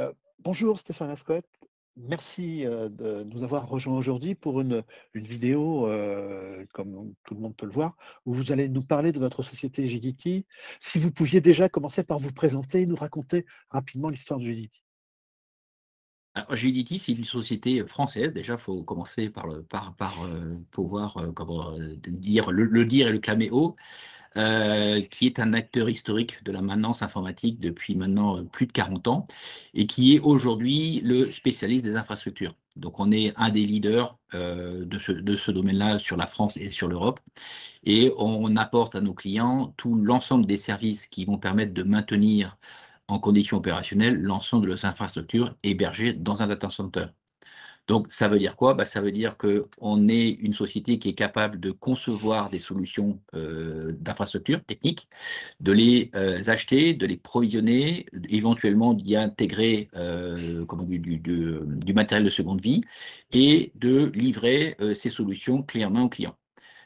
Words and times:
Euh, 0.00 0.12
bonjour 0.38 0.78
Stéphane 0.78 1.10
Ascot. 1.10 1.42
Merci 1.96 2.64
euh, 2.64 2.88
de 2.88 3.22
nous 3.24 3.44
avoir 3.44 3.68
rejoints 3.68 3.98
aujourd'hui 3.98 4.34
pour 4.34 4.62
une, 4.62 4.82
vidéo, 5.14 5.88
euh, 5.88 6.64
comme 6.72 7.12
tout 7.24 7.34
le 7.34 7.40
monde 7.40 7.54
peut 7.54 7.66
le 7.66 7.72
voir, 7.72 7.96
où 8.24 8.32
vous 8.32 8.50
allez 8.50 8.70
nous 8.70 8.82
parler 8.82 9.12
de 9.12 9.18
votre 9.18 9.42
société 9.42 9.86
GDT. 9.88 10.46
Si 10.80 10.98
vous 10.98 11.10
pouviez 11.10 11.42
déjà 11.42 11.68
commencer 11.68 12.02
par 12.02 12.18
vous 12.18 12.32
présenter 12.32 12.80
et 12.82 12.86
nous 12.86 12.96
raconter 12.96 13.44
rapidement 13.68 14.08
l'histoire 14.08 14.40
de 14.40 14.46
GDT. 14.46 14.78
Alors, 16.34 16.54
GDT, 16.54 16.98
c'est 16.98 17.12
une 17.12 17.24
société 17.24 17.84
française. 17.86 18.32
Déjà, 18.32 18.54
il 18.54 18.58
faut 18.58 18.82
commencer 18.82 19.30
par, 19.30 19.46
par 19.68 19.94
pouvoir 20.70 21.16
comment, 21.34 21.72
dire, 22.06 22.52
le, 22.52 22.84
dire 22.84 23.08
et 23.08 23.12
le 23.12 23.18
clamer 23.18 23.50
haut. 23.50 23.76
Euh, 24.36 25.00
qui 25.00 25.26
est 25.26 25.40
un 25.40 25.54
acteur 25.54 25.90
historique 25.90 26.44
de 26.44 26.52
la 26.52 26.62
maintenance 26.62 27.02
informatique 27.02 27.58
depuis 27.58 27.96
maintenant 27.96 28.36
euh, 28.36 28.44
plus 28.44 28.68
de 28.68 28.70
40 28.70 29.08
ans 29.08 29.26
et 29.74 29.88
qui 29.88 30.14
est 30.14 30.20
aujourd'hui 30.20 31.00
le 31.02 31.28
spécialiste 31.28 31.84
des 31.84 31.96
infrastructures. 31.96 32.54
Donc 32.76 33.00
on 33.00 33.10
est 33.10 33.32
un 33.34 33.48
des 33.48 33.66
leaders 33.66 34.16
euh, 34.34 34.84
de 34.84 34.98
ce 35.34 35.50
domaine-là 35.50 35.98
sur 35.98 36.16
la 36.16 36.28
France 36.28 36.56
et 36.58 36.70
sur 36.70 36.86
l'Europe. 36.86 37.18
Et 37.82 38.12
on 38.18 38.54
apporte 38.54 38.94
à 38.94 39.00
nos 39.00 39.14
clients 39.14 39.74
tout 39.76 39.96
l'ensemble 39.96 40.46
des 40.46 40.58
services 40.58 41.08
qui 41.08 41.24
vont 41.24 41.38
permettre 41.38 41.74
de 41.74 41.82
maintenir 41.82 42.56
en 43.12 43.18
conditions 43.18 43.58
opérationnelles 43.58 44.20
l'ensemble 44.20 44.62
de 44.62 44.68
leurs 44.68 44.84
infrastructures 44.84 45.54
hébergées 45.62 46.12
dans 46.12 46.42
un 46.42 46.46
data 46.46 46.68
center. 46.68 47.06
Donc, 47.90 48.06
ça 48.12 48.28
veut 48.28 48.38
dire 48.38 48.54
quoi? 48.54 48.74
Bah, 48.74 48.84
Ça 48.84 49.00
veut 49.00 49.10
dire 49.10 49.36
qu'on 49.36 50.08
est 50.08 50.28
une 50.28 50.52
société 50.52 51.00
qui 51.00 51.08
est 51.08 51.14
capable 51.14 51.58
de 51.58 51.72
concevoir 51.72 52.48
des 52.48 52.60
solutions 52.60 53.18
euh, 53.34 53.92
d'infrastructure 53.98 54.62
techniques, 54.64 55.08
de 55.58 55.72
les 55.72 56.10
euh, 56.14 56.40
acheter, 56.46 56.94
de 56.94 57.04
les 57.04 57.16
provisionner, 57.16 58.06
éventuellement 58.28 58.94
d'y 58.94 59.16
intégrer 59.16 59.88
euh, 59.96 60.64
du, 60.68 61.92
matériel 61.92 62.24
de 62.24 62.30
seconde 62.30 62.60
vie 62.60 62.80
et 63.32 63.72
de 63.74 64.12
livrer 64.14 64.76
ces 64.94 65.10
solutions 65.10 65.64
clairement 65.64 66.04
aux 66.04 66.08
clients. 66.08 66.36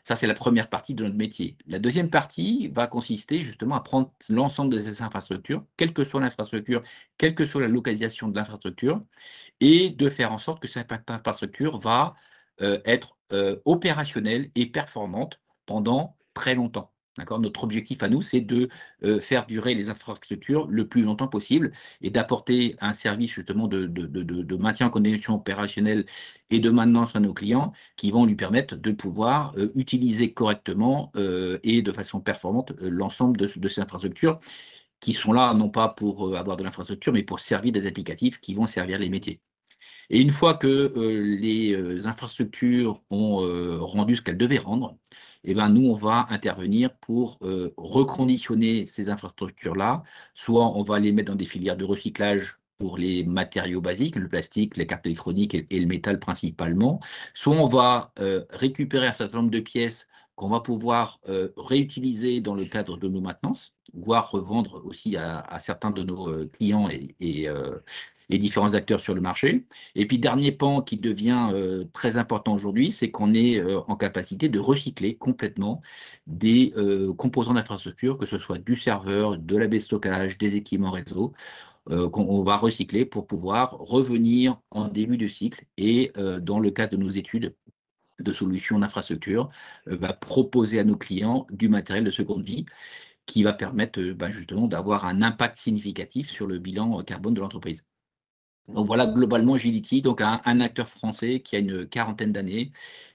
Ça, 0.05 0.16
c'est 0.16 0.27
la 0.27 0.34
première 0.34 0.69
partie 0.69 0.94
de 0.94 1.05
notre 1.05 1.16
métier. 1.16 1.56
La 1.66 1.78
deuxième 1.78 2.10
partie 2.10 2.69
va 2.69 2.86
consister 2.86 3.38
justement 3.41 3.74
à 3.77 3.80
prendre 3.80 4.12
l'ensemble 4.28 4.72
de 4.72 4.78
ces 4.78 5.02
infrastructures, 5.02 5.64
quelle 5.77 5.94
que 5.94 6.05
soit 6.05 6.20
l'infrastructure, 6.20 6.83
quelle 7.19 7.34
que 7.34 7.46
soit 7.46 7.62
la 7.62 7.69
localisation 7.69 8.28
de 8.28 8.36
l'infrastructure, 8.36 9.02
et 9.61 9.91
de 9.91 10.08
faire 10.11 10.33
en 10.33 10.38
sorte 10.38 10.61
que 10.61 10.69
cette 10.69 10.92
infrastructure 11.08 11.80
va 11.80 12.14
euh, 12.62 12.80
être 12.84 13.16
euh, 13.33 13.56
opérationnelle 13.64 14.50
et 14.55 14.66
performante 14.66 15.41
pendant 15.66 16.16
très 16.34 16.55
longtemps. 16.55 16.93
Notre 17.16 17.64
objectif 17.64 18.02
à 18.02 18.08
nous, 18.08 18.22
c'est 18.22 18.40
de 18.40 18.68
euh, 19.04 19.20
faire 19.20 19.46
durer 19.46 19.74
les 19.74 19.88
infrastructures 19.88 20.66
le 20.68 20.88
plus 20.88 21.02
longtemps 21.02 21.28
possible 21.28 21.72
et 22.02 22.10
d'apporter 22.10 22.76
un 22.80 22.92
service 22.92 23.30
justement 23.30 23.68
de, 23.68 24.56
maintien 24.56 24.88
en 24.88 24.90
condition 24.90 25.34
opérationnelle 25.34 26.04
et 26.50 26.58
de 26.58 26.70
maintenance 26.70 27.14
à 27.14 27.20
nos 27.20 27.32
clients 27.32 27.72
qui 27.96 28.10
vont 28.10 28.24
lui 28.26 28.34
permettre 28.34 28.76
de 28.76 28.90
pouvoir 28.90 29.54
euh, 29.56 29.70
utiliser 29.76 30.32
correctement 30.32 31.12
euh, 31.16 31.58
et 31.62 31.82
de 31.82 31.92
façon 31.92 32.20
performante 32.20 32.72
l'ensemble 32.80 33.36
de, 33.36 33.68
ces 33.68 33.80
infrastructures 33.80 34.40
qui 35.00 35.12
sont 35.12 35.32
là 35.32 35.54
non 35.54 35.68
pas 35.68 35.88
pour 35.88 36.36
avoir 36.36 36.56
de 36.56 36.64
l'infrastructure, 36.64 37.12
mais 37.12 37.22
pour 37.22 37.38
servir 37.40 37.72
des 37.72 37.86
applicatifs 37.86 38.40
qui 38.40 38.54
vont 38.54 38.66
servir 38.66 38.98
les 38.98 39.10
métiers. 39.10 39.40
Et 40.10 40.20
une 40.20 40.30
fois 40.30 40.54
que 40.54 40.92
les 40.96 42.06
infrastructures 42.06 43.02
ont 43.10 43.38
rendu 43.84 44.16
ce 44.16 44.22
qu'elles 44.22 44.38
devaient 44.38 44.58
rendre, 44.58 44.96
eh 45.44 45.54
ben, 45.54 45.68
nous, 45.68 45.88
on 45.88 45.94
va 45.94 46.26
intervenir 46.30 46.94
pour 46.96 47.38
euh, 47.42 47.74
reconditionner 47.76 48.86
ces 48.86 49.10
infrastructures-là. 49.10 50.02
Soit 50.34 50.76
on 50.76 50.82
va 50.82 50.98
les 50.98 51.12
mettre 51.12 51.32
dans 51.32 51.36
des 51.36 51.44
filières 51.44 51.76
de 51.76 51.84
recyclage 51.84 52.58
pour 52.78 52.98
les 52.98 53.24
matériaux 53.24 53.80
basiques, 53.80 54.16
le 54.16 54.28
plastique, 54.28 54.76
les 54.76 54.86
cartes 54.86 55.06
électroniques 55.06 55.54
et, 55.54 55.80
le 55.80 55.86
métal 55.86 56.18
principalement. 56.18 57.00
Soit 57.34 57.56
on 57.56 57.68
va 57.68 58.12
euh, 58.18 58.44
récupérer 58.50 59.06
un 59.06 59.12
certain 59.12 59.38
nombre 59.38 59.50
de 59.50 59.60
pièces 59.60 60.08
qu'on 60.34 60.48
va 60.48 60.60
pouvoir 60.60 61.20
euh, 61.28 61.50
réutiliser 61.56 62.40
dans 62.40 62.54
le 62.54 62.64
cadre 62.64 62.96
de 62.96 63.08
nos 63.08 63.20
maintenances, 63.20 63.74
voire 63.92 64.30
revendre 64.30 64.84
aussi 64.84 65.16
à, 65.16 65.44
certains 65.60 65.90
de 65.90 66.02
nos 66.02 66.48
clients 66.48 66.88
et, 66.88 67.14
et, 67.20 67.48
les 68.29 68.39
différents 68.39 68.74
acteurs 68.74 69.01
sur 69.01 69.14
le 69.14 69.20
marché. 69.20 69.64
Et 69.95 70.07
puis, 70.07 70.18
dernier 70.18 70.52
pan 70.52 70.83
qui 70.83 70.96
devient 70.96 71.51
euh, 71.52 71.85
très 71.92 72.17
important 72.17 72.55
aujourd'hui, 72.55 72.92
c'est 72.92 73.11
qu'on 73.11 73.35
est, 73.35 73.58
euh, 73.61 73.80
en 73.89 73.96
capacité 73.96 74.48
de 74.48 74.58
recycler 74.58 75.17
complètement 75.17 75.83
des 76.27 76.73
euh, 76.77 77.13
composants 77.14 77.55
d'infrastructure, 77.55 78.18
que 78.18 78.27
ce 78.27 78.39
soit 78.39 78.58
du 78.58 78.77
serveur, 78.77 79.39
de 79.39 79.57
la 79.57 79.67
baie 79.67 79.79
de 79.79 79.83
stockage, 79.83 80.39
des 80.39 80.57
équipements 80.57 80.90
réseau, 80.90 81.33
qu'on 82.13 82.42
va 82.42 82.57
recycler 82.57 83.05
pour 83.05 83.27
pouvoir 83.27 83.73
revenir 83.73 84.58
en 84.70 84.89
début 84.89 85.18
de 85.18 85.29
cycle 85.29 85.67
et, 85.77 86.13
dans 86.40 86.58
le 86.58 86.70
cadre 86.70 86.92
de 86.92 86.96
nos 86.96 87.11
études, 87.11 87.55
de 88.20 88.33
solutions 88.33 88.79
d'infrastructure, 88.79 89.51
va 89.84 90.14
proposer 90.14 90.79
à 90.79 90.84
nos 90.84 90.96
clients 90.96 91.46
du 91.51 91.68
matériel 91.68 92.02
de 92.05 92.11
seconde 92.11 92.42
vie 92.42 92.64
qui 93.27 93.42
va 93.42 93.52
permettre 93.52 94.01
bah, 94.13 94.30
justement 94.30 94.67
d'avoir 94.67 95.05
un 95.05 95.20
impact 95.20 95.57
significatif 95.57 96.30
sur 96.30 96.46
le 96.46 96.58
bilan 96.58 97.02
carbone 97.02 97.34
de 97.34 97.40
l'entreprise. 97.40 97.84
Donc 98.69 98.86
voilà 98.86 99.07
globalement 99.07 99.55
Agility, 99.55 100.02
donc 100.02 100.20
un, 100.23 100.61
acteur 100.61 100.89
français 100.89 101.41
qui 101.41 101.57
a 101.57 101.58
une 101.58 101.86
quarantaine 101.86 102.33
d'années, 102.33 102.70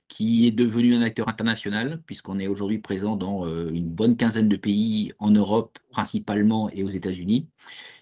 qui 0.08 0.48
est 0.48 0.52
devenu 0.52 0.96
un 0.96 1.02
acteur 1.02 1.28
international, 1.28 2.02
puisqu'on 2.06 2.40
est 2.40 2.48
aujourd'hui 2.48 2.80
présent 2.80 3.16
dans 3.16 3.46
euh, 3.46 3.70
une 3.74 3.90
bonne 3.90 4.16
quinzaine 4.18 4.50
de 4.50 4.58
pays 4.58 5.14
en 5.20 5.32
Europe 5.32 5.80
principalement 5.92 6.70
et 6.72 6.84
aux 6.84 6.90
États-Unis, 6.90 7.48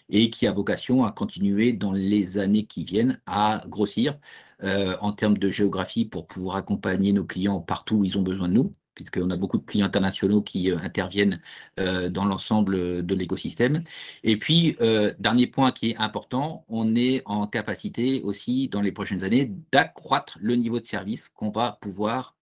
et 0.09 0.29
qui 0.29 0.47
a 0.47 0.51
vocation 0.53 1.05
à 1.05 1.11
continuer 1.11 1.73
dans 1.73 1.91
les 1.93 2.37
années 2.37 2.65
qui 2.65 2.83
viennent 2.83 3.21
à 3.25 3.63
grossir 3.67 4.17
euh, 4.63 4.97
en 5.01 5.13
termes 5.13 5.37
de 5.37 5.51
géographie 5.51 6.05
pour 6.05 6.27
pouvoir 6.27 6.57
accompagner 6.57 7.13
nos 7.13 7.25
clients 7.25 7.59
partout 7.61 7.97
où 7.97 8.05
ils 8.05 8.17
ont 8.17 8.23
besoin 8.23 8.49
de 8.49 8.53
nous 8.53 8.71
puisqu'on 8.97 9.29
a 9.29 9.35
beaucoup 9.35 9.59
de 9.59 9.63
clients 9.63 9.85
internationaux 9.85 10.41
qui 10.41 10.71
euh, 10.71 10.77
interviennent 10.79 11.39
euh, 11.79 12.09
dans 12.09 12.25
l'ensemble 12.25 13.05
de 13.05 13.15
l'écosystème. 13.15 13.83
Et 14.23 14.37
puis, 14.37 14.75
euh, 14.81 15.13
dernier 15.19 15.45
point 15.45 15.71
qui 15.71 15.91
est 15.91 15.97
important, 15.97 16.65
on 16.67 16.95
est 16.95 17.21
en 17.25 17.45
capacité 17.45 18.23
aussi 18.23 18.69
dans 18.69 18.81
les 18.81 18.91
prochaines 18.91 19.23
années 19.23 19.51
d'accroître 19.71 20.39
le 20.41 20.55
niveau 20.55 20.79
de 20.79 20.85
service 20.85 21.29
qu'on 21.29 21.51
va 21.51 21.77
pouvoir 21.79 22.35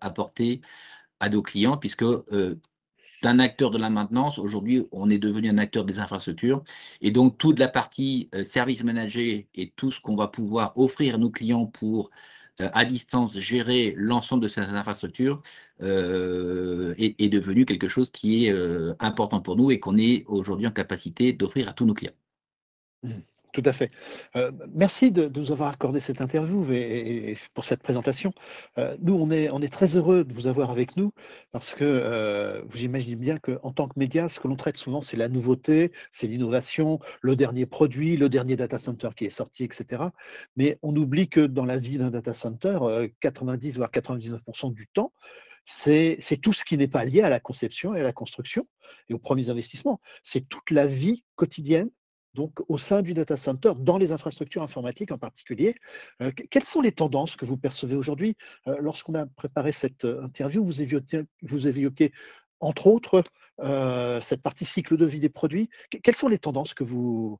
apporter 0.00 0.60
à 1.20 1.28
nos 1.28 1.40
clients, 1.40 1.76
puisque 1.78 2.04
d'un 3.22 3.38
acteur 3.38 3.70
de 3.70 3.78
la 3.78 3.90
maintenance, 3.90 4.38
aujourd'hui, 4.38 4.86
on 4.90 5.08
est 5.08 5.18
devenu 5.18 5.48
un 5.48 5.58
acteur 5.58 5.84
des 5.84 5.98
infrastructures. 5.98 6.62
Et 7.00 7.10
donc, 7.10 7.38
toute 7.38 7.58
la 7.58 7.68
partie 7.68 8.28
service 8.44 8.82
manager 8.84 9.42
et 9.54 9.72
tout 9.76 9.92
ce 9.92 10.00
qu'on 10.00 10.16
va 10.16 10.28
pouvoir 10.28 10.72
offrir 10.76 11.14
à 11.14 11.18
nos 11.18 11.30
clients 11.30 11.66
pour 11.66 12.10
euh, 12.10 12.41
à 12.58 12.84
distance 12.84 13.38
gérer 13.38 13.94
l'ensemble 13.96 14.42
de 14.42 14.48
ces 14.48 14.60
infrastructures 14.60 15.42
euh, 15.82 16.94
est, 16.98 17.28
devenu 17.28 17.64
quelque 17.64 17.88
chose 17.88 18.10
qui 18.10 18.46
est 18.46 18.52
euh, 18.52 18.94
important 19.00 19.40
pour 19.40 19.56
nous 19.56 19.70
et 19.70 19.80
qu'on 19.80 19.96
est 19.96 20.24
aujourd'hui 20.26 20.66
en 20.66 20.70
capacité 20.70 21.32
d'offrir 21.32 21.68
à 21.68 21.72
tous 21.72 21.86
nos 21.86 21.94
clients. 21.94 22.12
Tout 23.52 23.62
à 23.66 23.72
fait. 23.74 23.90
Euh, 24.34 24.50
merci 24.72 25.12
de, 25.12 25.28
nous 25.28 25.52
avoir 25.52 25.68
accordé 25.68 26.00
cette 26.00 26.22
interview 26.22 26.72
et, 26.72 27.36
pour 27.52 27.66
cette 27.66 27.82
présentation. 27.82 28.32
Euh, 28.78 28.96
nous, 29.02 29.14
on 29.14 29.30
est, 29.30 29.50
on 29.50 29.60
est 29.60 29.70
très 29.70 29.96
heureux 29.96 30.24
de 30.24 30.32
vous 30.32 30.46
avoir 30.46 30.70
avec 30.70 30.96
nous 30.96 31.12
parce 31.50 31.74
que 31.74 31.84
euh, 31.84 32.62
vous 32.66 32.82
imaginez 32.82 33.16
bien 33.16 33.36
qu'en 33.36 33.72
tant 33.72 33.88
que 33.88 33.98
média, 33.98 34.30
ce 34.30 34.40
que 34.40 34.48
l'on 34.48 34.56
traite 34.56 34.78
souvent, 34.78 35.02
c'est 35.02 35.18
la 35.18 35.28
nouveauté, 35.28 35.92
c'est 36.12 36.26
l'innovation, 36.28 36.98
le 37.20 37.36
dernier 37.36 37.66
produit, 37.66 38.16
le 38.16 38.30
dernier 38.30 38.56
data 38.56 38.78
center 38.78 39.10
qui 39.14 39.26
est 39.26 39.30
sorti, 39.30 39.64
etc. 39.64 40.04
Mais 40.56 40.78
on 40.80 40.96
oublie 40.96 41.28
que 41.28 41.40
dans 41.40 41.66
la 41.66 41.76
vie 41.76 41.98
d'un 41.98 42.10
data 42.10 42.32
center, 42.32 42.78
90 43.20 43.76
voire 43.76 43.90
99% 43.90 44.72
du 44.72 44.86
temps, 44.86 45.12
c'est 45.66 46.18
tout 46.40 46.54
ce 46.54 46.64
qui 46.64 46.78
n'est 46.78 46.88
pas 46.88 47.04
lié 47.04 47.20
à 47.20 47.28
la 47.28 47.38
conception 47.38 47.94
et 47.94 48.00
à 48.00 48.02
la 48.02 48.12
construction 48.12 48.66
et 49.10 49.14
aux 49.14 49.18
premiers 49.18 49.50
investissements. 49.50 50.00
C'est 50.24 50.48
toute 50.48 50.70
la 50.70 50.86
vie 50.86 51.22
quotidienne 51.36 51.90
donc 52.34 52.60
au 52.68 52.78
sein 52.78 53.02
du 53.02 53.14
data 53.14 53.36
center, 53.36 53.72
dans 53.78 53.98
les 53.98 54.12
infrastructures 54.12 54.62
informatiques 54.62 55.12
en 55.12 55.18
particulier. 55.18 55.74
Euh, 56.20 56.30
quelles 56.50 56.64
sont 56.64 56.80
les 56.80 56.92
tendances 56.92 57.36
que 57.36 57.44
vous 57.44 57.56
percevez 57.56 57.96
aujourd'hui? 57.96 58.36
Euh, 58.66 58.76
Lorsqu'on 58.80 59.14
a 59.14 59.26
préparé 59.26 59.72
cette 59.72 60.04
euh, 60.04 60.24
interview, 60.24 60.64
vous 60.64 60.80
évoquez, 60.82 61.24
vous 61.42 61.68
entre 62.60 62.86
autres 62.86 63.24
cette 64.22 64.42
partie 64.42 64.64
cycle 64.64 64.96
de 64.96 65.04
vie 65.04 65.20
des 65.20 65.28
produits. 65.28 65.68
quelles 66.02 66.16
sont 66.16 66.28
les 66.28 66.38
tendances 66.38 66.74
que 66.74 66.84
vous, 66.84 67.38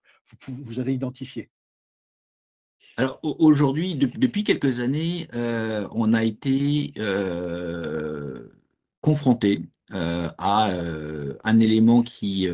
avez 0.76 0.94
identifiées? 0.94 1.48
Alors 2.96 3.18
aujourd'hui, 3.22 3.94
depuis 3.94 4.44
quelques 4.44 4.80
années, 4.80 5.26
on 5.32 6.12
a 6.12 6.22
été 6.22 6.92
confronté 9.00 9.62
à 9.90 10.70
un 11.44 11.60
élément 11.60 12.02
qui, 12.02 12.48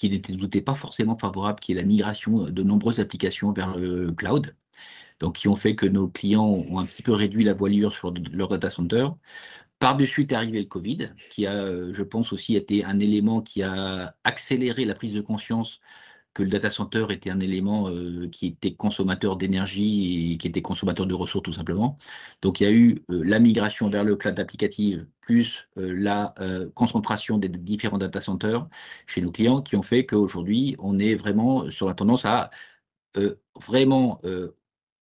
qui 0.00 0.08
n'était 0.08 0.32
douté 0.32 0.62
pas 0.62 0.74
forcément 0.74 1.14
favorable, 1.14 1.60
qui 1.60 1.72
est 1.72 1.74
la 1.74 1.84
migration 1.84 2.44
de 2.44 2.62
nombreuses 2.62 3.00
applications 3.00 3.52
vers 3.52 3.76
le 3.76 4.10
cloud. 4.12 4.56
Donc, 5.20 5.36
qui 5.36 5.48
ont 5.48 5.54
fait 5.56 5.76
que 5.76 5.84
nos 5.84 6.08
clients 6.08 6.46
ont 6.46 6.78
un 6.78 6.86
petit 6.86 7.02
peu 7.02 7.12
réduit 7.12 7.44
la 7.44 7.52
voilure 7.52 7.92
sur 7.92 8.14
leur 8.32 8.48
data 8.48 8.70
center. 8.70 9.08
Par-dessus 9.78 10.22
est 10.22 10.32
arrivé 10.32 10.58
le 10.58 10.64
Covid, 10.64 11.10
qui 11.30 11.46
a, 11.46 11.92
je 11.92 12.02
pense, 12.02 12.32
aussi 12.32 12.56
été 12.56 12.82
un 12.82 12.98
élément 12.98 13.42
qui 13.42 13.62
a 13.62 14.16
accéléré 14.24 14.86
la 14.86 14.94
prise 14.94 15.12
de 15.12 15.20
conscience 15.20 15.80
que 16.40 16.44
le 16.44 16.50
data 16.50 16.70
center 16.70 17.06
était 17.10 17.28
un 17.30 17.40
élément 17.40 17.88
euh, 17.90 18.26
qui 18.30 18.46
était 18.46 18.72
consommateur 18.72 19.36
d'énergie 19.36 20.32
et 20.32 20.38
qui 20.38 20.48
était 20.48 20.62
consommateur 20.62 21.06
de 21.06 21.14
ressources 21.14 21.44
tout 21.44 21.52
simplement. 21.52 21.98
Donc 22.40 22.60
il 22.60 22.64
y 22.64 22.66
a 22.66 22.72
eu 22.72 23.04
euh, 23.10 23.22
la 23.24 23.38
migration 23.38 23.90
vers 23.90 24.04
le 24.04 24.16
cloud 24.16 24.40
applicative 24.40 25.06
plus 25.20 25.68
euh, 25.76 25.94
la 25.94 26.34
concentration 26.74 27.36
des 27.38 27.48
différents 27.48 27.98
data 27.98 28.20
centers 28.20 28.66
chez 29.06 29.20
nos 29.20 29.30
clients 29.30 29.60
qui 29.60 29.76
ont 29.76 29.82
fait 29.82 30.06
qu'aujourd'hui 30.06 30.76
on 30.78 30.98
est 30.98 31.14
vraiment 31.14 31.70
sur 31.70 31.86
la 31.88 31.94
tendance 31.94 32.24
à 32.24 32.50
vraiment 33.60 34.20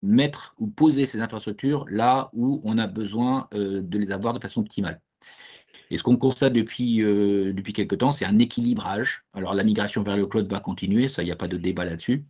mettre 0.04 0.56
ou 0.60 0.68
poser 0.68 1.06
ces 1.06 1.22
infrastructures 1.22 1.86
là 1.90 2.30
où 2.34 2.62
on 2.64 2.78
a 2.78 2.88
besoin 2.88 3.48
de 3.54 3.98
les 3.98 4.12
avoir 4.12 4.34
de 4.34 4.40
façon 4.40 4.62
optimale. 4.62 5.02
Et 5.92 5.98
ce 5.98 6.04
qu'on 6.04 6.18
constate 6.18 6.54
depuis, 6.54 7.02
euh, 7.02 7.54
depuis 7.54 7.74
quelques 7.74 7.98
temps, 8.00 8.12
c'est 8.12 8.26
un 8.26 8.40
équilibrage. 8.40 9.24
Alors 9.34 9.54
la 9.54 9.64
migration 9.64 10.04
vers 10.04 10.18
le 10.18 10.26
cloud 10.26 10.50
va 10.52 10.60
continuer, 10.60 11.10
ça, 11.10 11.22
il 11.22 11.26
n'y 11.26 11.32
a 11.32 11.36
pas 11.36 11.48
de 11.48 11.58
débat 11.58 11.86
là-dessus. 11.86 12.24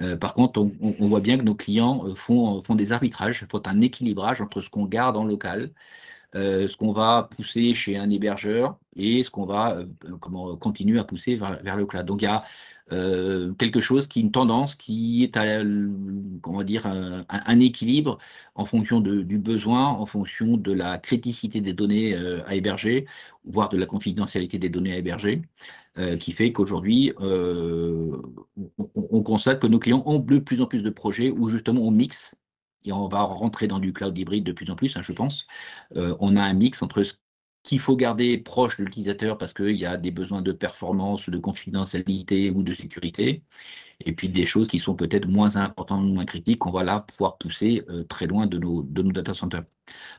Euh, 0.00 0.16
par 0.16 0.34
contre, 0.34 0.60
on, 0.80 1.08
voit 1.08 1.20
bien 1.20 1.38
que 1.38 1.42
nos 1.42 1.54
clients 1.54 2.04
euh, 2.06 2.14
font, 2.14 2.60
font 2.60 2.74
des 2.74 2.92
arbitrages, 2.92 3.44
faut 3.50 3.62
un 3.68 3.80
équilibrage 3.80 4.40
entre 4.40 4.60
ce 4.60 4.70
qu'on 4.70 4.86
garde 4.86 5.16
en 5.16 5.24
local, 5.24 5.70
ce 6.34 6.76
qu'on 6.76 6.92
va 6.92 7.28
pousser 7.36 7.74
chez 7.74 7.96
un 7.96 8.10
hébergeur 8.10 8.76
et 8.96 9.22
ce 9.22 9.30
qu'on 9.30 9.46
va 9.46 9.78
comment, 10.18 10.56
continuer 10.56 10.98
à 10.98 11.04
pousser 11.04 11.36
vers, 11.36 11.62
vers, 11.62 11.76
le 11.76 11.86
cloud. 11.86 12.04
Donc 12.06 12.22
il 12.22 12.24
y 12.24 12.28
a 12.28 12.40
quelque 13.56 13.80
chose 13.80 14.08
qui, 14.08 14.20
une 14.20 14.32
tendance 14.32 14.74
qui 14.74 15.22
est 15.22 15.36
à, 15.36 15.62
comment 16.44 16.62
dire, 16.62 16.86
un, 16.86 17.60
équilibre 17.60 18.18
en 18.54 18.66
fonction 18.66 19.00
du 19.00 19.38
besoin, 19.38 19.88
en 19.88 20.04
fonction 20.04 20.58
de 20.58 20.72
la 20.72 20.98
criticité 20.98 21.62
des 21.62 21.72
données 21.72 22.14
euh, 22.14 22.46
à 22.46 22.54
héberger, 22.54 23.06
voire 23.44 23.70
de 23.70 23.78
la 23.78 23.86
confidentialité 23.86 24.58
des 24.58 24.68
données 24.68 24.92
à 24.92 24.98
héberger, 24.98 25.40
euh, 25.96 26.18
qui 26.18 26.32
fait 26.32 26.52
qu'aujourd'hui, 26.52 27.12
on, 27.18 28.20
on, 28.94 29.22
constate 29.22 29.60
que 29.60 29.66
nos 29.66 29.78
clients 29.78 30.02
ont 30.04 30.18
de 30.18 30.38
plus 30.38 30.60
en 30.60 30.66
plus 30.66 30.82
de 30.82 30.90
projets 30.90 31.30
où 31.30 31.48
justement 31.48 31.80
on 31.80 31.90
mixe 31.90 32.34
et 32.84 32.92
on 32.92 33.08
va 33.08 33.22
rentrer 33.22 33.66
dans 33.66 33.78
du 33.78 33.94
cloud 33.94 34.16
hybride 34.16 34.44
de 34.44 34.52
plus 34.52 34.70
en 34.70 34.76
plus, 34.76 34.94
hein, 34.98 35.02
je 35.02 35.12
pense. 35.12 35.46
on 35.94 36.36
a 36.36 36.42
un 36.42 36.52
mix 36.52 36.82
entre 36.82 37.02
ce 37.02 37.14
qu'il 37.62 37.80
faut 37.80 37.96
garder 37.96 38.38
proche 38.38 38.76
de 38.76 38.84
l'utilisateur 38.84 39.38
parce 39.38 39.54
qu'il 39.54 39.76
y 39.76 39.86
a 39.86 39.96
des 39.96 40.10
besoins 40.10 40.42
de 40.42 40.52
performance, 40.52 41.30
de 41.30 41.38
confidentialité 41.38 42.50
ou 42.50 42.62
de 42.62 42.74
sécurité, 42.74 43.42
et 44.00 44.12
puis 44.12 44.28
des 44.28 44.46
choses 44.46 44.68
qui 44.68 44.78
sont 44.78 44.94
peut-être 44.94 45.28
moins 45.28 45.56
importantes, 45.56 46.04
moins 46.06 46.24
critiques, 46.24 46.58
qu'on 46.58 46.70
va 46.70 46.84
là 46.84 47.00
pouvoir 47.00 47.38
pousser 47.38 47.84
euh, 47.88 48.04
très 48.04 48.26
loin 48.26 48.46
de 48.46 48.58
nos, 48.58 48.82
data 48.82 49.34
centers. 49.34 49.64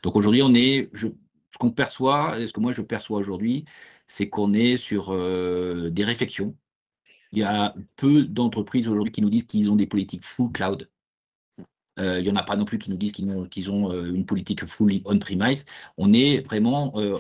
Donc 0.04 0.16
aujourd'hui, 0.16 0.42
on 0.44 0.54
est, 0.54 0.90
ce 0.94 1.58
qu'on 1.60 1.72
perçoit, 1.72 2.36
ce 2.48 2.54
que 2.54 2.60
moi 2.60 2.72
je 2.72 2.82
perçois 2.82 3.20
aujourd'hui, 3.20 3.66
c'est 4.08 4.30
qu'on 4.30 4.54
est 4.54 4.78
sur 4.78 5.14
euh, 5.14 5.90
des 5.92 6.04
réflexions. 6.04 6.56
Il 7.32 7.40
y 7.40 7.44
a 7.44 7.76
peu 7.96 8.24
d'entreprises 8.24 8.88
aujourd'hui 8.88 9.12
qui 9.12 9.22
nous 9.22 9.30
disent 9.30 9.46
qu'ils 9.46 9.70
ont 9.70 9.76
des 9.76 9.88
politiques 9.88 10.24
full 10.24 10.52
cloud. 10.52 10.90
Euh, 12.00 12.20
il 12.20 12.24
n'y 12.24 12.32
en 12.32 12.36
a 12.36 12.44
pas 12.44 12.56
non 12.56 12.66
plus 12.66 12.78
qui 12.78 12.90
nous 12.90 12.98
disent 12.98 13.12
qu'ils 13.14 13.72
ont, 13.72 13.92
euh, 13.92 14.14
une 14.14 14.26
politique 14.26 14.66
fully 14.66 15.02
on-premise. 15.06 15.66
On 15.98 16.14
est 16.14 16.46
vraiment 16.46 16.94
euh, 16.96 17.18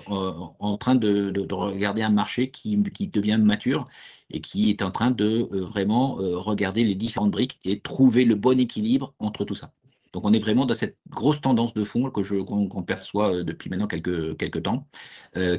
en 0.60 0.78
train 0.78 0.96
de, 0.96 1.32
regarder 1.54 2.02
un 2.02 2.10
marché 2.10 2.52
qui, 2.52 2.78
devient 2.78 3.40
mature 3.42 3.86
et 4.30 4.42
qui 4.42 4.70
est 4.70 4.82
en 4.82 4.92
train 4.92 5.12
de 5.12 5.48
vraiment 5.52 6.16
regarder 6.16 6.84
les 6.84 6.96
différentes 6.96 7.32
briques 7.32 7.60
et 7.64 7.80
trouver 7.80 8.26
le 8.26 8.36
bon 8.36 8.60
équilibre 8.60 9.14
entre 9.20 9.46
tout 9.46 9.56
ça. 9.56 9.72
Donc 10.14 10.26
on 10.26 10.34
est 10.34 10.40
vraiment 10.40 10.66
dans 10.66 10.74
cette 10.74 10.98
grosse 11.10 11.42
tendance 11.42 11.74
de 11.74 11.84
fond 11.84 12.10
que 12.10 12.24
je 12.24 12.36
qu'on 12.38 12.84
perçoit 12.84 13.44
depuis 13.44 13.70
maintenant 13.70 13.88
quelques, 13.88 14.38
quelques 14.38 14.64
temps, 14.64 14.88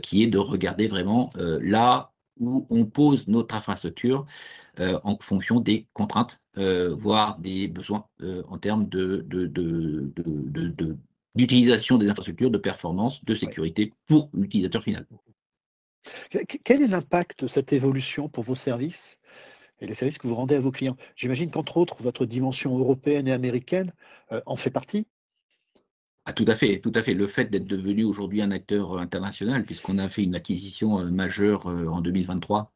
qui 0.03 0.23
est 0.23 0.27
de 0.27 0.39
regarder 0.39 0.89
vraiment 0.89 1.31
là 1.37 2.13
où 2.39 2.67
on 2.71 2.85
pose 2.85 3.29
notre 3.29 3.55
infrastructure 3.55 4.27
en 4.79 5.17
fonction 5.21 5.61
des 5.61 5.87
contraintes 5.93 6.39
euh, 6.59 6.95
voire 6.95 7.39
des 7.39 7.69
besoins 7.69 8.07
euh, 8.23 8.43
en 8.49 8.57
termes 8.57 8.87
d'utilisation 11.35 11.99
de, 11.99 12.05
des 12.05 12.11
infrastructures, 12.11 12.51
de 12.51 12.57
performance, 12.57 13.23
de 13.27 13.35
sécurité 13.35 13.93
pour 14.07 14.31
l'utilisateur 14.33 14.83
final. 14.83 15.07
Quel 16.65 16.81
est 16.81 16.87
l'impact 16.87 17.43
de 17.43 17.47
cette 17.47 17.75
évolution 17.75 18.31
pour 18.31 18.45
vos 18.45 18.55
services 18.55 19.19
et 19.81 19.87
les 19.87 19.95
services 19.95 20.17
que 20.17 20.27
vous 20.27 20.35
rendez 20.35 20.55
à 20.55 20.61
vos 20.61 20.71
clients? 20.71 20.97
J'imagine 21.15 21.51
qu'entre 21.51 21.77
autres, 21.77 21.97
votre 22.01 22.25
dimension 22.25 22.79
européenne 22.79 23.29
et 23.29 23.33
américaine 23.33 23.93
euh, 24.33 24.41
en 24.47 24.57
fait 24.57 24.71
partie. 24.71 25.07
Ah, 26.27 26.33
tout 26.33 26.45
à 26.49 26.55
fait, 26.55 26.81
tout 26.81 26.93
à 26.95 27.03
fait. 27.03 27.15
Le 27.15 27.27
fait 27.27 27.47
d'être 27.47 27.67
devenu 27.67 28.05
aujourd'hui 28.05 28.43
un 28.43 28.51
acteur 28.51 28.99
international, 28.99 29.65
puisqu'on 29.65 29.99
a 29.99 30.09
fait 30.09 30.25
une 30.25 30.35
acquisition 30.35 31.05
majeure 31.11 31.67
en 31.67 32.01
2023, 32.01 32.73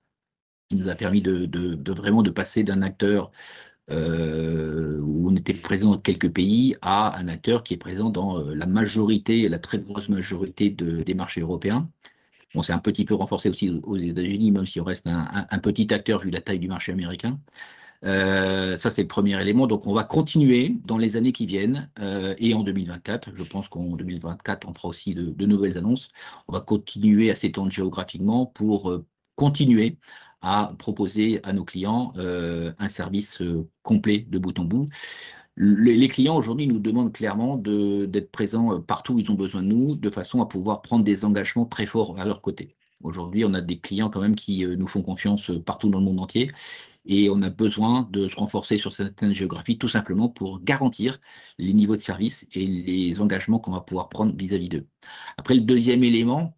qui 0.69 0.77
nous 0.77 0.89
a 0.89 0.95
permis 0.95 1.21
de, 1.23 1.93
vraiment 1.93 2.23
de 2.23 2.31
passer 2.31 2.63
d'un 2.65 2.83
acteur 2.83 3.33
euh, 3.91 5.01
où 5.01 5.29
on 5.31 5.37
était 5.37 5.55
présent 5.55 5.93
dans 5.93 5.99
quelques 5.99 6.31
pays, 6.33 6.77
à 6.83 7.19
un 7.19 7.29
acteur 7.29 7.65
qui 7.65 7.75
est 7.75 7.77
présent 7.77 8.11
dans 8.11 8.39
euh, 8.39 8.55
la 8.55 8.67
majorité, 8.67 9.49
la 9.49 9.59
très 9.59 9.79
grosse 9.79 10.09
majorité 10.09 10.71
des 10.71 11.15
marchés 11.15 11.41
européens. 11.41 11.91
On 12.55 12.63
s'est 12.63 12.73
un 12.73 12.79
petit 12.79 13.05
peu 13.05 13.15
renforcé 13.15 13.49
aussi 13.49 13.71
aux 13.85 13.97
États-Unis, 13.97 14.53
même 14.53 14.67
si 14.67 14.81
on 14.81 14.85
reste 14.85 15.07
un, 15.09 15.59
petit 15.59 15.93
acteur 15.95 16.21
vu 16.21 16.31
la 16.31 16.41
taille 16.41 16.59
du 16.59 16.69
marché 16.69 16.93
américain. 16.93 17.39
Euh, 18.05 18.77
ça, 18.79 18.91
c'est 18.91 19.03
le 19.03 19.09
premier 19.09 19.41
élément. 19.41 19.67
Donc, 19.67 19.87
on 19.87 19.93
va 19.93 20.05
continuer 20.05 20.75
dans 20.85 20.99
les 20.99 21.17
années 21.17 21.33
qui 21.33 21.47
viennent 21.47 21.91
et 22.39 22.55
en 22.55 22.63
2024. 22.63 23.31
Je 23.35 23.43
pense 23.43 23.69
qu'en 23.69 23.97
2024, 23.97 24.69
on 24.69 24.75
fera 24.75 24.89
aussi 24.89 25.15
de, 25.15 25.47
nouvelles 25.47 25.79
annonces. 25.79 26.11
On 26.49 26.53
va 26.53 26.61
continuer 26.61 27.31
à 27.31 27.35
s'étendre 27.35 27.71
géographiquement 27.73 28.47
pour 28.47 29.01
continuer 29.37 29.97
à 30.43 30.73
proposer 30.79 31.41
à 31.45 31.53
nos 31.53 31.65
clients 31.65 32.13
euh, 32.17 32.73
un 32.79 32.89
service 32.89 33.43
euh, 33.43 33.69
complet 33.83 34.27
de 34.29 34.39
bout 34.39 34.59
en 34.59 34.65
bout. 34.65 34.87
les 35.57 36.09
clients 36.09 36.37
aujourd'hui 36.37 36.67
nous 36.67 36.79
demandent 36.79 37.13
clairement 37.13 37.57
d'être 37.57 38.31
présents 38.31 38.75
euh, 38.75 38.81
partout 38.81 39.15
où 39.15 39.19
ils 39.19 39.31
ont 39.31 39.35
besoin 39.35 39.63
de 39.63 39.69
nous, 39.69 39.97
de 39.97 40.11
façon 40.11 40.41
à 40.41 40.47
pouvoir 40.47 40.83
prendre 40.83 41.05
des 41.05 41.25
engagements 41.25 41.67
très 41.67 41.87
forts 41.87 42.19
à 42.19 42.25
leur 42.25 42.41
côté. 42.41 42.77
Aujourd'hui, 43.03 43.45
on 43.45 43.55
a 43.55 43.61
des 43.63 43.79
clients 43.79 44.11
quand 44.11 44.21
même 44.21 44.37
qui 44.37 44.67
nous 44.67 44.87
font 44.87 45.03
confiance 45.03 45.51
partout 45.65 45.89
dans 45.89 46.01
le 46.01 46.05
monde 46.05 46.21
entier 46.21 46.51
et 47.11 47.29
on 47.29 47.43
a 47.43 47.51
besoin 47.51 48.09
de 48.13 48.29
se 48.29 48.37
renforcer 48.37 48.79
sur 48.79 48.93
certaines 48.93 49.35
géographies 49.35 49.77
tout 49.77 49.89
simplement 49.89 50.29
pour 50.31 50.61
garantir 50.63 51.19
les 51.59 51.73
niveaux 51.75 51.97
de 51.97 52.01
service 52.01 52.47
et 52.55 52.67
les 52.67 53.21
engagements 53.21 53.59
qu'on 53.59 53.73
va 53.73 53.81
pouvoir 53.81 54.09
prendre 54.09 54.35
vis-à-vis 54.35 54.71
d'eux. 54.71 54.87
Après, 55.37 55.55
le 55.55 55.61
deuxième 55.61 56.05
élément, 56.05 56.57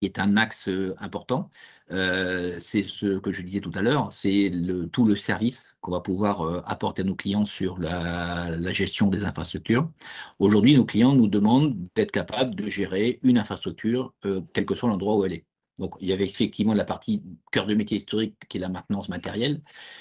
qui 0.00 0.06
est 0.06 0.18
un 0.18 0.36
axe 0.36 0.68
important, 0.98 1.50
euh, 1.92 2.54
c'est 2.58 2.82
ce 2.82 3.18
que 3.18 3.32
je 3.32 3.42
disais 3.42 3.60
tout 3.60 3.72
à 3.74 3.82
l'heure, 3.82 4.12
c'est 4.12 4.52
tout 4.92 5.04
le 5.04 5.16
service 5.16 5.76
qu'on 5.80 5.90
va 5.90 6.00
pouvoir 6.00 6.42
euh, 6.42 6.62
apporter 6.66 7.02
à 7.02 7.04
nos 7.04 7.16
clients 7.16 7.44
sur 7.44 7.78
la, 7.78 8.72
gestion 8.72 9.08
des 9.08 9.24
infrastructures. 9.24 9.90
Aujourd'hui, 10.38 10.74
nos 10.74 10.84
clients 10.84 11.14
nous 11.14 11.26
demandent 11.26 11.76
d'être 11.94 12.12
capables 12.12 12.54
de 12.54 12.68
gérer 12.68 13.18
une 13.22 13.38
infrastructure, 13.38 14.14
euh, 14.24 14.42
quel 14.52 14.66
que 14.66 14.74
soit 14.74 14.88
l'endroit 14.88 15.16
où 15.16 15.24
elle 15.24 15.32
est. 15.32 15.46
Donc, 15.80 15.96
il 16.00 16.08
y 16.08 16.12
avait 16.12 16.24
effectivement 16.24 16.74
la 16.74 16.84
partie 16.84 17.22
cœur 17.50 17.66
de 17.66 17.74
métier 17.74 17.96
historique 17.96 18.36
qui 18.48 18.58
est 18.58 18.60
la 18.60 18.68
maintenance 18.68 19.08
matérielle, 19.08 19.60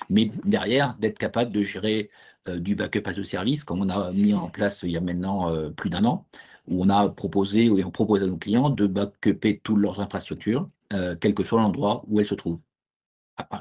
mais 0.09 0.29
derrière, 0.45 0.95
d'être 1.00 1.17
capable 1.17 1.51
de 1.51 1.63
gérer 1.63 2.09
du 2.48 2.75
backup 2.75 3.07
as 3.07 3.17
a 3.17 3.24
service, 3.24 3.63
comme 3.63 3.81
on 3.81 3.89
a 3.89 4.12
mis 4.12 4.33
en 4.33 4.50
place 4.50 4.81
il 4.83 4.91
y 4.91 4.98
a 4.98 5.01
maintenant 5.01 5.51
plus 5.71 5.89
d'un 5.89 6.05
an, 6.05 6.25
où 6.69 6.83
on 6.83 6.89
a 6.89 7.09
proposé, 7.09 7.65
et 7.65 7.83
on 7.83 7.91
propose 7.91 8.24
à 8.24 8.27
nos 8.27 8.38
clients 8.38 8.69
de 8.69 8.88
backuper 8.88 9.59
toutes 9.63 9.79
leurs 9.79 10.00
infrastructures, 10.00 10.67
euh, 10.93 11.15
quel 11.19 11.33
que 11.33 11.43
soit 11.43 11.62
l'endroit 11.62 12.03
où 12.07 12.19
elles 12.19 12.25
se 12.25 12.36
trouvent. 12.36 12.59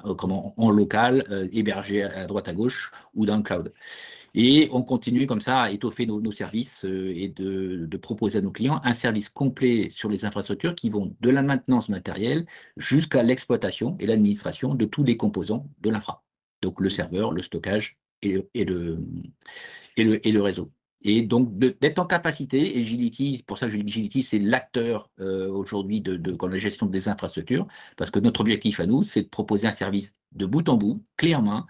Euh, 0.04 0.14
comment, 0.14 0.54
en 0.56 0.70
local, 0.70 1.24
euh, 1.30 1.48
hébergées 1.52 2.02
à 2.02 2.26
droite 2.26 2.48
à 2.48 2.54
gauche 2.54 2.90
ou 3.14 3.26
dans 3.26 3.36
le 3.36 3.42
cloud. 3.42 3.72
Et 4.34 4.68
on 4.72 4.82
continue 4.82 5.26
comme 5.26 5.40
ça 5.40 5.62
à 5.62 5.70
étoffer 5.70 6.06
nos, 6.06 6.32
services 6.32 6.84
et 6.84 7.32
de, 7.34 7.96
proposer 7.96 8.38
à 8.38 8.40
nos 8.42 8.52
clients 8.52 8.80
un 8.84 8.92
service 8.92 9.28
complet 9.28 9.88
sur 9.90 10.08
les 10.08 10.24
infrastructures 10.24 10.74
qui 10.74 10.90
vont 10.90 11.14
de 11.20 11.30
la 11.30 11.42
maintenance 11.42 11.88
matérielle 11.88 12.46
jusqu'à 12.76 13.22
l'exploitation 13.22 13.96
et 13.98 14.06
l'administration 14.06 14.74
de 14.74 14.84
tous 14.84 15.04
les 15.04 15.16
composants 15.16 15.68
de 15.80 15.90
l'infra. 15.90 16.24
Donc 16.62 16.80
le 16.80 16.90
serveur, 16.90 17.32
le 17.32 17.42
stockage 17.42 17.98
et 18.22 18.36
et 18.54 18.64
le, 18.64 18.98
et 19.96 20.32
le 20.32 20.42
réseau. 20.42 20.70
Et 21.02 21.22
donc, 21.22 21.56
d'être 21.58 22.00
en 22.00 22.06
capacité, 22.06 22.78
et 22.78 23.42
pour 23.46 23.58
ça 23.58 23.68
que 23.68 23.72
Gility, 23.72 24.22
c'est 24.22 24.40
l'acteur 24.40 25.10
euh, 25.20 25.48
aujourd'hui 25.48 26.00
de, 26.00 26.16
de, 26.16 26.36
la 26.46 26.56
gestion 26.56 26.86
des 26.86 27.08
infrastructures, 27.08 27.68
parce 27.96 28.10
que 28.10 28.18
notre 28.18 28.40
objectif 28.40 28.80
à 28.80 28.86
nous, 28.86 29.04
c'est 29.04 29.22
de 29.22 29.28
proposer 29.28 29.68
un 29.68 29.72
service 29.72 30.16
de 30.32 30.44
bout 30.44 30.68
en 30.68 30.76
bout, 30.76 31.02
clé 31.16 31.36
en 31.36 31.42
main, 31.42 31.66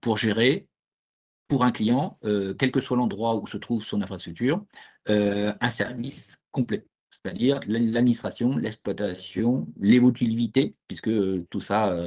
pour 0.00 0.16
gérer 0.16 0.67
pour 1.48 1.64
un 1.64 1.72
client, 1.72 2.18
euh, 2.24 2.54
quel 2.54 2.70
que 2.70 2.80
soit 2.80 2.96
l'endroit 2.96 3.36
où 3.36 3.46
se 3.46 3.56
trouve 3.56 3.82
son 3.84 4.02
infrastructure, 4.02 4.64
euh, 5.08 5.52
un 5.60 5.70
service 5.70 6.38
complet. 6.52 6.86
C'est-à-dire 7.10 7.60
l'administration, 7.66 8.56
l'exploitation, 8.56 9.66
l'évolutivité, 9.80 10.76
puisque 10.86 11.10
tout 11.48 11.60
ça, 11.60 11.98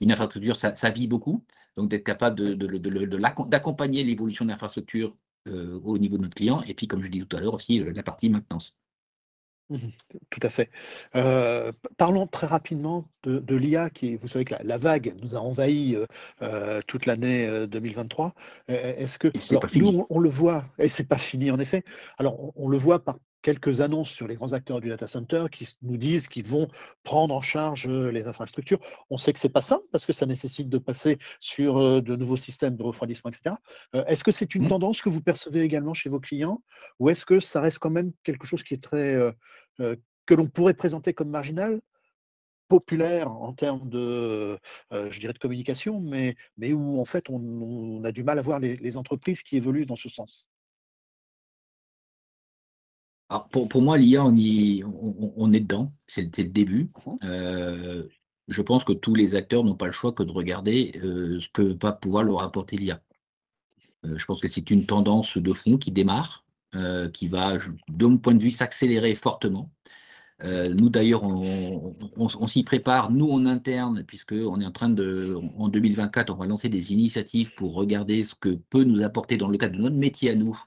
une 0.00 0.12
infrastructure, 0.12 0.56
ça, 0.56 0.90
vit 0.90 1.06
beaucoup. 1.08 1.44
Donc, 1.76 1.90
d'être 1.90 2.04
capable 2.04 2.56
d'accompagner 2.56 4.02
l'évolution 4.02 4.46
de 4.46 4.50
l'infrastructure 4.50 5.14
euh, 5.48 5.78
au 5.84 5.98
niveau 5.98 6.16
de 6.16 6.22
notre 6.22 6.34
client, 6.34 6.62
et 6.62 6.74
puis 6.74 6.88
comme 6.88 7.02
je 7.02 7.08
dis 7.08 7.24
tout 7.24 7.36
à 7.36 7.40
l'heure 7.40 7.54
aussi, 7.54 7.78
la 7.80 8.02
partie 8.02 8.30
maintenance. 8.30 8.76
Mmh 9.70 9.78
tout 10.30 10.40
à 10.42 10.50
fait. 10.50 10.70
Euh, 11.16 11.72
parlons 11.96 12.26
très 12.26 12.46
rapidement 12.46 13.08
de 13.24 13.56
l'IA 13.56 13.90
qui 13.90 14.16
vous 14.16 14.28
savez 14.28 14.44
que 14.44 14.54
la 14.62 14.76
vague 14.76 15.14
nous 15.22 15.34
a 15.34 15.40
envahi, 15.40 15.96
heu 15.96 16.06
euh, 16.42 16.80
toute 16.86 17.06
l'année, 17.06 17.66
2023. 17.66 18.34
E 18.68 18.72
e 18.72 18.74
est-ce 18.74 19.18
que 19.18 19.28
nous, 19.78 20.06
on 20.08 20.18
le 20.20 20.28
voit 20.28 20.64
et 20.78 20.88
c'est 20.88 21.08
pas 21.08 21.18
fini 21.18 21.50
en 21.50 21.58
effet. 21.58 21.82
Alors 22.18 22.54
on 22.56 22.66
on 22.66 22.68
le 22.68 22.78
voit 22.78 23.02
par 23.02 23.18
quelques 23.46 23.80
annonces 23.80 24.10
sur 24.10 24.26
les 24.26 24.34
grands 24.34 24.52
acteurs 24.52 24.80
du 24.80 24.88
data 24.88 25.06
center 25.06 25.46
qui 25.52 25.68
nous 25.82 25.96
disent 25.96 26.26
qu'ils 26.28 26.46
vont 26.46 26.68
prendre 27.04 27.34
en 27.34 27.40
charge, 27.40 27.86
heu, 27.88 28.08
les 28.10 28.26
infrastructures. 28.26 28.80
On 29.10 29.18
sait 29.18 29.32
que 29.32 29.38
c'est 29.38 29.48
pas 29.48 29.60
simple 29.62 29.84
parce 29.92 30.04
que 30.06 30.12
ça 30.12 30.26
nécessite 30.26 30.68
de 30.68 30.78
passer 30.78 31.18
sur, 31.40 31.78
heu, 31.80 32.02
de 32.02 32.16
nouveaux 32.16 32.36
systèmes 32.36 32.76
de 32.76 32.82
refroidissement 32.82 33.30
et 33.30 33.34
cetera. 33.34 33.60
Heu, 33.94 34.04
est-ce 34.08 34.24
que 34.24 34.32
c'est 34.32 34.54
une 34.56 34.64
Mmh. 34.64 34.68
tendance 34.68 35.00
que 35.02 35.08
vous 35.10 35.22
percevez 35.22 35.62
également 35.62 35.94
chez 35.94 36.10
vos 36.10 36.20
clients? 36.20 36.62
Ou 36.98 37.10
est-ce 37.10 37.24
que 37.26 37.40
ça 37.40 37.60
reste 37.60 37.78
quand 37.78 37.90
même 37.90 38.12
quelque 38.24 38.46
chose 38.46 38.64
qui 38.64 38.74
est 38.74 38.82
très, 38.82 39.16
que 40.26 40.34
l'on 40.34 40.48
pourrait 40.48 40.74
présenter 40.74 41.14
comme 41.14 41.30
marginal? 41.30 41.80
Populaire 42.68 43.30
en 43.30 43.52
termes 43.54 43.88
de, 43.90 44.58
je 44.92 45.20
dirais 45.20 45.34
de 45.34 45.38
communication, 45.38 46.00
mais 46.00 46.36
mais 46.56 46.72
où 46.72 47.00
en 47.00 47.04
fait 47.04 47.30
on 47.30 47.36
on 47.40 48.04
a 48.04 48.12
du 48.12 48.24
mal 48.24 48.38
à 48.40 48.42
voir 48.42 48.60
les 48.60 48.76
les 48.76 48.96
entreprises 48.96 49.42
qui 49.44 49.56
évoluent 49.56 49.86
dans 49.86 49.96
ce 49.96 50.08
sens? 50.08 50.48
Alors 53.28 53.48
pour 53.48 53.68
pour 53.68 53.82
moi, 53.82 53.98
l'IA, 53.98 54.24
on 54.24 54.32
y 54.36 54.82
on 54.84 55.14
on 55.20 55.32
on 55.36 55.52
est 55.52 55.60
dedans, 55.60 55.92
c'est 56.06 56.22
le 56.22 56.48
début. 56.48 56.90
Heu, 57.24 58.08
je 58.48 58.62
pense 58.62 58.84
que 58.84 58.92
tous 58.92 59.14
les 59.14 59.34
acteurs 59.34 59.64
n'ont 59.64 59.74
pas 59.74 59.86
le 59.86 59.92
choix 59.92 60.12
que 60.12 60.22
de 60.22 60.30
regarder, 60.30 60.92
heu, 61.02 61.40
ce 61.40 61.48
que 61.48 61.62
va 61.82 61.92
pouvoir 61.92 62.22
leur 62.24 62.40
apporter 62.42 62.76
l'IA. 62.76 63.00
Heu, 64.04 64.18
je 64.18 64.24
pense 64.26 64.40
que 64.40 64.48
c'est 64.48 64.70
une 64.70 64.86
tendance 64.86 65.38
de 65.38 65.52
fond 65.52 65.78
qui 65.78 65.92
démarre, 65.92 66.44
qui 67.14 67.26
va, 67.28 67.56
de 67.88 68.06
mon 68.06 68.18
point 68.18 68.34
de 68.34 68.42
vue, 68.42 68.52
s'accélérer 68.52 69.14
fortement. 69.14 69.70
Nous 70.44 70.90
d'ailleurs, 70.90 71.24
on 71.24 71.96
on 72.16 72.26
on 72.26 72.28
on 72.40 72.48
s'y 72.48 72.64
prépare, 72.64 73.12
nous 73.12 73.30
en 73.30 73.46
interne, 73.46 74.04
puisqu'on 74.04 74.60
est 74.60 74.66
en 74.66 74.72
train 74.72 74.90
de 74.90 75.36
en 75.58 75.68
2024, 75.68 76.30
on 76.34 76.36
va 76.36 76.46
lancer 76.46 76.68
des 76.70 76.92
initiatives 76.94 77.54
pour 77.54 77.74
regarder 77.74 78.22
ce 78.24 78.34
que 78.36 78.50
peut 78.70 78.84
nous 78.84 79.02
apporter 79.04 79.38
dans 79.38 79.48
le 79.48 79.58
cadre 79.58 79.76
de 79.78 79.82
notre 79.82 79.96
métier 79.96 80.30
à 80.32 80.36
nous, 80.36 80.58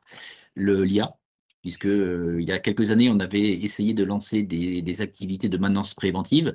le 0.55 0.83
l'IA. 0.85 1.18
Puisque, 1.61 1.85
heu, 1.87 2.37
il 2.41 2.47
y 2.47 2.51
a 2.53 2.59
quelques 2.59 2.91
années, 2.91 3.09
on 3.09 3.19
avait 3.19 3.51
essayé 3.61 3.93
de 3.93 4.03
lancer 4.05 4.43
des 4.43 5.01
activités 5.01 5.49
de 5.49 5.57
maintenance 5.57 5.93
préventive. 5.93 6.53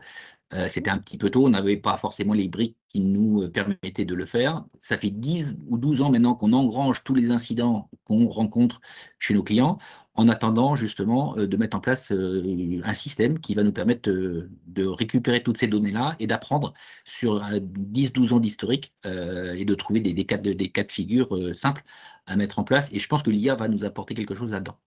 Heu, 0.54 0.68
c'était 0.68 0.90
un 0.90 0.99
petit 0.99 1.18
peu 1.18 1.30
tôt, 1.30 1.46
on 1.46 1.50
n'avait 1.50 1.76
pas 1.78 1.96
forcément 1.99 2.34
les 2.34 2.49
briques 2.49 2.76
qui 2.88 3.00
nous, 3.00 3.42
heu, 3.42 3.50
permettaient 3.50 4.04
de 4.06 4.14
le 4.14 4.26
faire. 4.26 4.64
Ça 4.80 4.96
fait 4.99 5.11
10 5.11 5.56
ou 5.68 5.78
12 5.78 6.02
ans 6.02 6.11
maintenant 6.11 6.34
qu'on 6.37 6.52
engrange 6.54 7.02
tous 7.04 7.14
les 7.14 7.32
incidents 7.32 7.90
qu'on 8.04 8.28
rencontre 8.28 8.80
chez 9.18 9.34
nos 9.34 9.42
clients, 9.42 9.78
en 10.14 10.28
attendant 10.28 10.76
justement, 10.76 11.34
de 11.37 11.56
mettre 11.58 11.76
en 11.76 11.80
place, 11.80 12.12
un 12.12 12.94
système 12.94 13.40
qui 13.40 13.54
va 13.54 13.62
nous 13.64 13.73
permettre, 13.73 14.11
de 14.11 14.87
récupérer 14.87 15.42
toutes 15.42 15.58
ces 15.58 15.66
données-là 15.68 16.16
et 16.20 16.26
d'apprendre 16.28 16.75
sur, 17.06 17.37
heu, 17.44 17.61
10-12 17.61 18.32
ans 18.34 18.40
d'historique, 18.40 18.94
et 19.06 19.64
de 19.64 19.75
trouver 19.75 20.00
des 20.00 20.25
cas 20.26 20.38
de 20.38 20.52
des 20.52 20.70
cas 20.70 20.84
de 20.84 20.92
figure, 20.92 21.28
simples 21.56 21.82
à 22.26 22.37
mettre 22.37 22.58
en 22.61 22.64
place 22.64 22.90
et 22.92 22.99
je 23.00 23.08
pense 23.08 23.23
que 23.23 23.30
l'IA 23.30 23.54
va 23.56 23.68
nous 23.68 23.84
apporter 23.84 24.14
quelque 24.14 24.34
chose 24.34 24.50
là-dedans. 24.50 24.78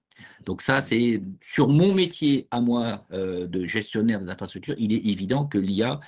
Donc 0.45 0.62
ça, 0.62 0.81
c'est 0.81 1.21
sur 1.41 1.67
mon 1.67 1.93
métier 1.93 2.47
à 2.51 2.62
moi, 2.62 3.05
heu, 3.13 3.47
de 3.47 3.65
gestionnaire 3.65 4.19
des 4.19 4.29
infrastructures, 4.29 4.75
il 4.77 4.93
est 4.93 5.05
évident 5.07 5.45
que 5.45 5.57
l'IA, 5.57 6.00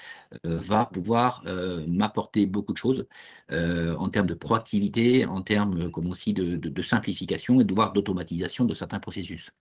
heu, 0.45 0.55
va 0.55 0.85
pouvoir, 0.85 1.43
heu, 1.47 1.85
m'apporter 1.87 2.45
beaucoup 2.45 2.73
de 2.73 2.77
choses, 2.77 3.05
en 3.51 4.09
termes 4.09 4.27
de 4.27 4.33
proactivité, 4.33 5.25
en 5.25 5.41
termes, 5.41 5.91
comme 5.91 6.07
aussi 6.07 6.33
de 6.33 6.81
simplification 6.81 7.59
et 7.59 7.63
de 7.63 7.73
voire 7.73 7.93
d'automatisation 7.93 8.65
de 8.65 8.73
certains 8.73 8.99
processus. 8.99 9.51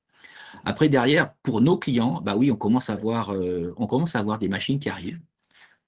Après 0.64 0.88
derrière, 0.88 1.34
pour 1.42 1.60
nos 1.60 1.78
clients, 1.78 2.20
bah 2.22 2.36
oui, 2.36 2.50
on 2.50 2.56
commence 2.56 2.90
à 2.90 2.96
voir, 2.96 3.34
on 3.76 3.86
commence 3.86 4.16
à 4.16 4.20
avoir 4.20 4.38
des 4.38 4.48
machines 4.48 4.78
qui 4.78 4.88
arrivent. 4.88 5.20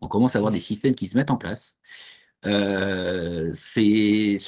On 0.00 0.08
commence 0.08 0.34
à 0.34 0.38
avoir 0.38 0.52
des 0.52 0.60
systèmes 0.60 0.94
qui 0.94 1.08
se 1.08 1.16
mettent 1.16 1.30
en 1.30 1.36
place. 1.36 1.76
Ce 2.44 3.52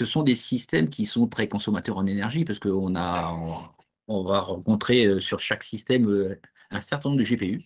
sont 0.04 0.23
des 0.23 0.35
systèmes 0.35 0.88
qui 0.88 1.07
sont 1.07 1.26
très 1.28 1.49
consommateurs 1.49 1.99
en 1.99 2.07
énergie 2.07 2.45
parce 2.45 2.59
qu'on 2.59 2.97
a 2.97 3.35
on 4.09 4.25
va 4.25 4.41
rencontrer, 4.41 5.07
heu, 5.07 5.21
sur 5.21 5.41
chaque 5.41 5.63
système, 5.63 6.09
heu, 6.09 6.39
un 6.71 6.81
certain 6.81 7.11
nombre 7.11 7.21
de 7.21 7.25
GPU 7.25 7.63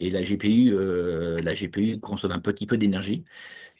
et 0.00 0.10
la 0.10 0.22
GPU, 0.22 0.74
GPU 1.54 2.00
consomme 2.00 2.32
un 2.32 2.38
petit 2.38 2.66
peu 2.66 2.78
d'énergie. 2.78 3.24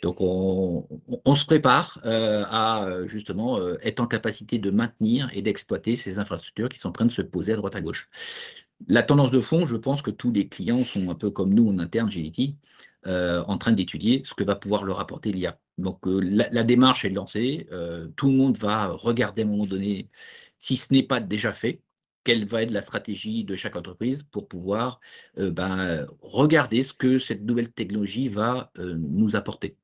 Donc 0.03 0.19
on 0.21 1.35
se 1.35 1.47
prépare, 1.47 1.99
à, 2.05 2.89
justement, 3.07 3.59
être 3.83 4.01
en 4.01 4.07
capacité 4.07 4.59
de 4.59 4.71
maintenir 4.71 5.31
et 5.35 5.43
d'exploiter 5.43 5.97
ces 5.97 6.19
infrastructures 6.19 6.69
qui 6.69 6.79
sont 6.79 6.91
en 6.91 6.93
train 6.93 7.07
de 7.07 7.13
se 7.13 7.23
poser 7.23 7.55
à 7.55 7.57
droite 7.57 7.77
à 7.77 7.81
gauche. 7.81 8.11
La 8.89 9.03
tendance 9.03 9.31
de 9.31 9.41
fond, 9.41 9.67
je 9.67 9.77
pense 9.77 10.03
que 10.03 10.11
tous 10.11 10.33
les 10.33 10.49
clients 10.49 10.85
sont 10.85 11.11
un 11.11 11.15
peu 11.15 11.31
comme 11.31 11.55
nous 11.55 11.69
en 11.69 11.79
interne 11.79 12.11
heu, 13.07 13.43
en 13.47 13.59
train 13.59 13.73
d'étudier 13.73 14.23
ce 14.25 14.35
que 14.35 14.45
va 14.45 14.57
pouvoir 14.57 14.85
leur 14.85 15.01
apporter 15.01 15.33
l'IA. 15.33 15.59
Donc 15.81 16.07
heu, 16.07 16.21
la 16.21 16.65
démarche 16.65 17.05
est 17.05 17.11
lancée, 17.11 17.67
heu, 17.73 18.13
tout 18.17 18.27
le 18.29 18.37
monde 18.37 18.57
va 18.59 18.89
regarder 18.89 19.43
à 19.43 19.45
un 19.47 19.49
moment 19.49 19.67
donné, 19.67 20.09
si 20.59 20.77
ce 20.77 20.93
n'est 20.93 21.03
pas 21.03 21.21
déjà 21.21 21.53
fait, 21.53 21.81
quelle 22.23 22.45
va 22.45 22.63
être 22.63 22.71
la 22.71 22.83
stratégie 22.83 23.45
de 23.45 23.57
chaque 23.57 23.77
entreprise 23.77 24.23
pour 24.23 24.47
pouvoir, 24.47 25.01
heu, 25.39 25.51
ben, 25.51 26.07
regarder 26.21 26.83
ce 26.83 26.93
que 26.93 27.19
cette 27.19 27.43
nouvelle 27.43 27.73
technologie 27.73 28.29
va, 28.29 28.71
nous 28.79 29.37
apporter. 29.37 29.77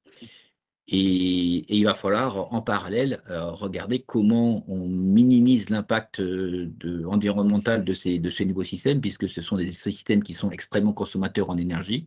Et 0.88 1.76
il 1.76 1.85
va 1.85 1.95
falloir 1.95 2.53
en 2.53 2.62
parallèle, 2.62 3.21
regarder 3.29 3.99
comment 4.03 4.65
on 4.71 4.87
minimise 4.87 5.69
l'impact, 5.69 6.23
environnemental 7.07 7.85
de 7.85 7.95
ces 7.95 8.45
nouveaux 8.45 8.62
systèmes, 8.62 9.00
puisque 9.00 9.29
ce 9.29 9.41
sont 9.41 9.57
des 9.57 9.73
systèmes 9.73 10.23
qui 10.23 10.35
sont 10.35 10.53
extrêmement 10.53 10.93
consommateurs 10.93 11.50
en 11.50 11.57
énergie. 11.57 12.07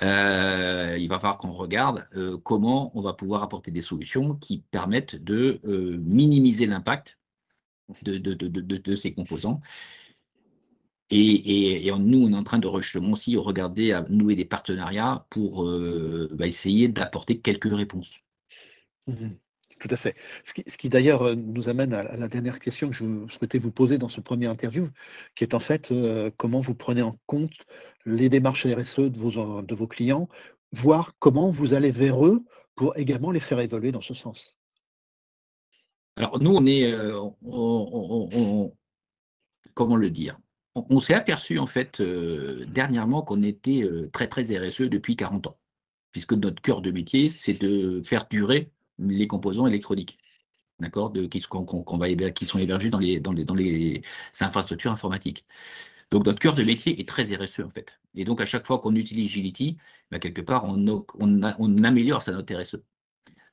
Heu, 0.00 0.96
il 0.98 1.06
va 1.08 1.18
falloir 1.18 1.36
qu'on 1.38 1.50
regarde, 1.50 2.06
heu, 2.16 2.38
comment 2.38 2.90
on 2.96 3.02
va 3.02 3.12
pouvoir 3.12 3.42
apporter 3.42 3.70
des 3.70 3.82
solutions 3.82 4.34
qui 4.36 4.62
permettent 4.70 5.16
de, 5.22 5.60
heu, 5.64 5.98
minimiser 5.98 6.66
l'impact 6.66 7.18
de 8.02 8.96
ces 8.96 9.14
composants. 9.14 9.60
Et 11.10 11.90
nous, 11.98 12.22
on 12.26 12.32
est 12.32 12.36
en 12.36 12.42
train 12.44 12.58
de 12.58 12.68
justement 12.80 13.12
aussi 13.12 13.36
regarder 13.36 13.92
à 13.92 14.02
nouer 14.08 14.34
des 14.34 14.44
partenariats 14.44 15.26
pour, 15.30 15.64
bah, 16.32 16.46
essayer 16.46 16.88
d'apporter 16.88 17.40
quelques 17.40 17.72
réponses. 17.74 18.20
Mmh 19.08 19.14
mh. 19.14 19.41
Tout 19.82 19.88
à 19.90 19.96
fait. 19.96 20.14
Ce 20.44 20.52
qui 20.52 20.88
d'ailleurs, 20.88 21.26
heu, 21.26 21.34
nous 21.34 21.68
amène 21.68 21.92
à 21.92 22.16
la 22.16 22.28
dernière 22.28 22.60
question 22.60 22.88
que 22.88 22.94
je 22.94 23.04
souhaitais 23.26 23.58
vous 23.58 23.72
poser 23.72 23.98
dans 23.98 24.06
ce 24.06 24.20
1er 24.20 24.46
interview, 24.46 24.88
qui 25.34 25.42
est 25.42 25.54
en 25.54 25.58
fait, 25.58 25.90
heu, 25.90 26.32
comment 26.36 26.60
vous 26.60 26.76
prenez 26.76 27.02
en 27.02 27.18
compte 27.26 27.66
les 28.06 28.28
démarches 28.28 28.64
RSE 28.64 29.10
de 29.10 29.18
vos 29.18 29.38
en 29.38 29.64
de 29.64 29.74
vos 29.74 29.88
clients? 29.88 30.28
Voire 30.70 31.16
comment 31.18 31.50
vous 31.50 31.74
allez 31.74 31.90
vers 31.90 32.24
eux 32.24 32.44
pour 32.76 32.96
également 32.96 33.32
les 33.32 33.40
faire 33.40 33.58
évoluer 33.58 33.90
dans 33.90 34.00
ce 34.00 34.14
sens? 34.14 34.56
Alors 36.16 36.40
nous, 36.40 36.54
on 36.54 36.64
est, 36.64 36.94
comment 39.74 39.96
le 39.96 40.10
dire? 40.10 40.38
On 40.76 41.00
s'est 41.00 41.14
aperçu 41.14 41.58
en 41.58 41.66
fait, 41.66 42.00
dernièrement 42.00 43.22
qu'on 43.22 43.42
était, 43.42 43.82
très, 44.12 44.28
très 44.28 44.42
RSE 44.56 44.82
depuis 44.82 45.16
40 45.16 45.48
ans. 45.48 45.58
Puisque 46.12 46.34
notre 46.34 46.62
cœur 46.62 46.82
de 46.82 46.92
métier, 46.92 47.30
c'est 47.30 47.54
de 47.54 48.00
faire 48.04 48.28
durer 48.28 48.70
les 48.98 49.26
composants 49.26 49.66
électroniques. 49.66 50.18
D'accord? 50.80 51.12
Qui 51.30 51.40
sont 51.40 52.58
hébergés 52.58 52.90
dans 52.90 52.98
les 52.98 54.02
infrastructures 54.40 54.92
informatiques. 54.92 55.44
Donc 56.10 56.26
notre 56.26 56.40
cœur 56.40 56.54
de 56.54 56.62
métier 56.62 57.00
est 57.00 57.08
très 57.08 57.34
RSE 57.34 57.60
en 57.60 57.70
fait. 57.70 57.98
Et 58.14 58.24
donc 58.24 58.40
à 58.40 58.46
chaque 58.46 58.66
fois 58.66 58.78
qu'on 58.80 58.94
utilise 58.94 59.30
g 59.30 59.40
Ility, 59.40 59.78
bah, 60.10 60.18
quelque 60.18 60.42
part 60.42 60.64
on 60.66 61.82
améliore 61.84 62.22
sa 62.22 62.32
note 62.32 62.50
RSE. 62.50 62.76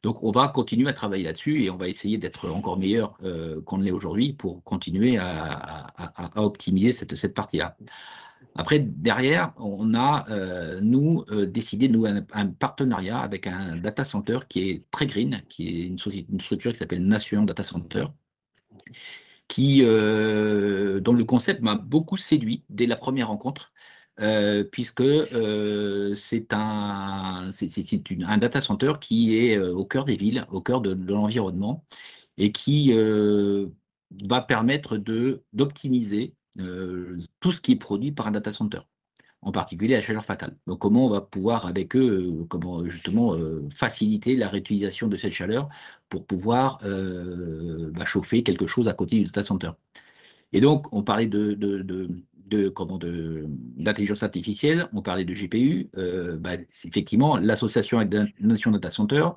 Donc 0.02 0.24
on 0.24 0.32
va 0.32 0.48
continuer 0.48 0.90
à 0.90 0.94
travailler 0.94 1.24
là-dessus 1.24 1.64
et 1.64 1.70
on 1.70 1.78
va 1.78 1.88
essayer 1.88 2.18
d'être 2.18 2.50
encore 2.50 2.78
meilleur, 2.78 3.18
heu, 3.24 3.62
qu'on 3.66 3.78
l'est 3.78 3.92
aujourd'hui 3.92 4.34
pour 4.34 4.64
continuer 4.64 5.18
à 5.18 5.88
optimiser 6.36 6.92
cette 6.92 7.34
partie-là. 7.34 7.78
Après 8.56 8.80
derrière, 8.80 9.54
on 9.58 9.94
a, 9.94 10.26
heu, 10.32 10.80
nous, 10.82 11.24
heu, 11.32 11.46
décidé 11.48 11.88
nouer 11.88 12.10
un 12.12 12.26
un 12.34 12.48
partenariat 12.48 13.20
avec 13.20 13.48
un 13.48 13.78
data 13.78 14.04
center 14.04 14.40
qui 14.50 14.70
est 14.70 14.86
très 14.92 15.06
green, 15.08 15.42
qui 15.50 15.68
est 15.70 15.88
une 15.88 15.98
une 16.30 16.42
structure 16.42 16.72
qui 16.74 16.80
s'appelle 16.80 17.06
Nation 17.06 17.44
Data 17.44 17.64
Center 17.64 18.06
qui, 19.50 19.82
heu, 19.84 21.02
dont 21.02 21.12
le 21.14 21.24
concept 21.26 21.62
m'a 21.62 21.74
beaucoup 21.76 22.18
séduit 22.18 22.64
dès 22.70 22.86
la 22.86 22.96
1re 22.96 23.28
rencontre, 23.30 23.74
heu, 24.22 24.70
puisque, 24.72 25.04
c'est 26.16 26.54
un 26.54 27.50
un 28.28 28.38
data 28.38 28.62
center 28.62 28.94
qui 29.02 29.36
est, 29.38 29.58
au 29.58 29.86
cœur 29.86 30.06
des 30.06 30.16
villes, 30.16 30.46
au 30.52 30.62
cœur 30.62 30.82
de 30.82 30.94
de 30.94 31.14
l'environnement 31.14 31.84
et 32.38 32.52
qui, 32.52 32.94
va 34.28 34.42
permettre 34.42 34.98
d'optimiser, 35.54 36.34
heu, 36.60 37.18
tout 37.40 37.52
ce 37.52 37.62
qui 37.62 37.74
est 37.74 37.76
produit 37.76 38.12
par 38.12 38.28
un 38.28 38.32
data 38.32 38.52
center, 38.52 38.80
en 39.42 39.52
particulier 39.52 39.96
la 39.96 40.02
chaleur 40.02 40.24
fatale. 40.24 40.56
Donc 40.68 40.80
comment 40.80 41.06
on 41.06 41.10
va 41.10 41.22
pouvoir 41.22 41.66
avec 41.66 41.96
eux, 41.96 42.42
heu, 42.42 42.46
comment 42.50 42.86
justement, 42.90 43.36
heu, 43.36 43.68
faciliter 43.72 44.36
la 44.36 44.48
réutilisation 44.50 45.08
de 45.08 45.18
cette 45.18 45.32
chaleur 45.32 45.70
pour 46.10 46.26
pouvoir, 46.26 46.80
bah, 46.82 48.06
chauffer 48.06 48.44
quelque 48.44 48.68
chose 48.68 48.88
à 48.88 48.94
côté 48.94 49.18
du 49.18 49.26
data 49.26 49.44
center? 49.44 49.72
Et 50.54 50.62
donc 50.62 50.92
on 50.94 51.04
parlait 51.04 51.28
de 51.28 51.56
comment 52.70 52.98
de 52.98 53.46
d'intelligence 53.78 54.24
artificielle, 54.24 54.90
on 54.94 55.02
parlait 55.02 55.26
de 55.26 55.34
GPU. 55.34 55.90
Euh, 55.98 56.38
bah, 56.38 56.56
effectivement, 56.86 57.38
l'association 57.38 58.00
avec 58.00 58.14
Nation 58.40 58.72
Data 58.72 58.92
Center 58.92 59.28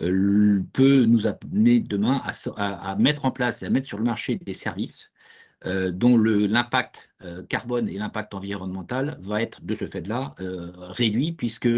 euh, 0.00 0.62
peut 0.72 1.04
nous 1.04 1.26
amener 1.26 1.80
demain 1.80 2.20
à, 2.56 2.96
mettre 2.96 3.24
en 3.24 3.30
place 3.30 3.62
et 3.62 3.66
à 3.66 3.70
mettre 3.70 3.86
sur 3.86 3.98
le 3.98 4.04
marché 4.04 4.36
des 4.36 4.54
services 4.54 5.10
euh, 5.16 5.19
dont 5.64 6.16
l'impact 6.16 7.10
carbone 7.48 7.88
et 7.88 7.98
l'impact 7.98 8.34
environnemental 8.34 9.18
va 9.20 9.42
être 9.42 9.62
de 9.64 9.74
ce 9.74 9.86
fait-là 9.86 10.34
réduit 10.78 11.32
puisque 11.32 11.68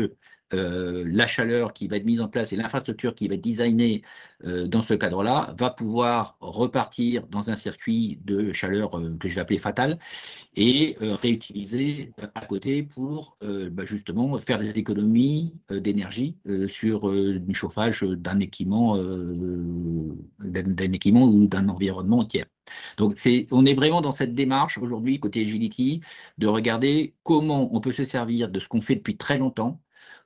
euh, 0.54 1.04
la 1.06 1.26
chaleur 1.26 1.72
qui 1.72 1.88
va 1.88 1.96
être 1.96 2.04
mise 2.04 2.20
en 2.20 2.28
place 2.28 2.52
et 2.52 2.56
l'infrastructure 2.56 3.14
qui 3.14 3.28
va 3.28 3.34
être 3.34 3.44
designée 3.44 4.02
euh, 4.44 4.66
dans 4.66 4.82
ce 4.82 4.94
cadre-là 4.94 5.54
va 5.58 5.70
pouvoir 5.70 6.36
repartir 6.40 7.26
dans 7.28 7.50
un 7.50 7.56
circuit 7.56 8.18
de 8.24 8.52
chaleur 8.52 8.98
euh, 8.98 9.16
que 9.18 9.28
je 9.28 9.36
vais 9.36 9.40
appeler 9.40 9.58
fatal 9.58 9.98
et 10.54 10.96
réutiliser 11.00 12.12
à 12.34 12.44
côté 12.44 12.82
pour 12.82 13.38
bah, 13.40 13.84
justement 13.84 14.36
faire 14.38 14.58
des 14.58 14.68
économies 14.70 15.54
d'énergie 15.70 16.36
sur 16.68 17.10
du 17.10 17.54
chauffage 17.54 18.02
d'un 18.02 18.38
équipement, 18.40 18.96
d'un 20.38 20.92
équipement 20.92 21.24
ou 21.24 21.46
d'un 21.46 21.68
environnement 21.68 22.24
tiers. 22.24 22.51
Donc, 22.96 23.18
on 23.50 23.66
est 23.66 23.74
vraiment 23.74 24.00
dans 24.00 24.12
cette 24.12 24.34
démarche 24.34 24.78
aujourd'hui, 24.78 25.20
côté 25.20 25.40
Agility, 25.42 26.00
de 26.38 26.46
regarder 26.46 27.14
comment 27.22 27.74
on 27.74 27.80
peut 27.80 27.92
se 27.92 28.04
servir 28.04 28.48
de 28.50 28.60
ce 28.60 28.68
qu'on 28.68 28.80
fait 28.82 28.96
depuis 28.96 29.16
très 29.16 29.38
longtemps, 29.38 29.80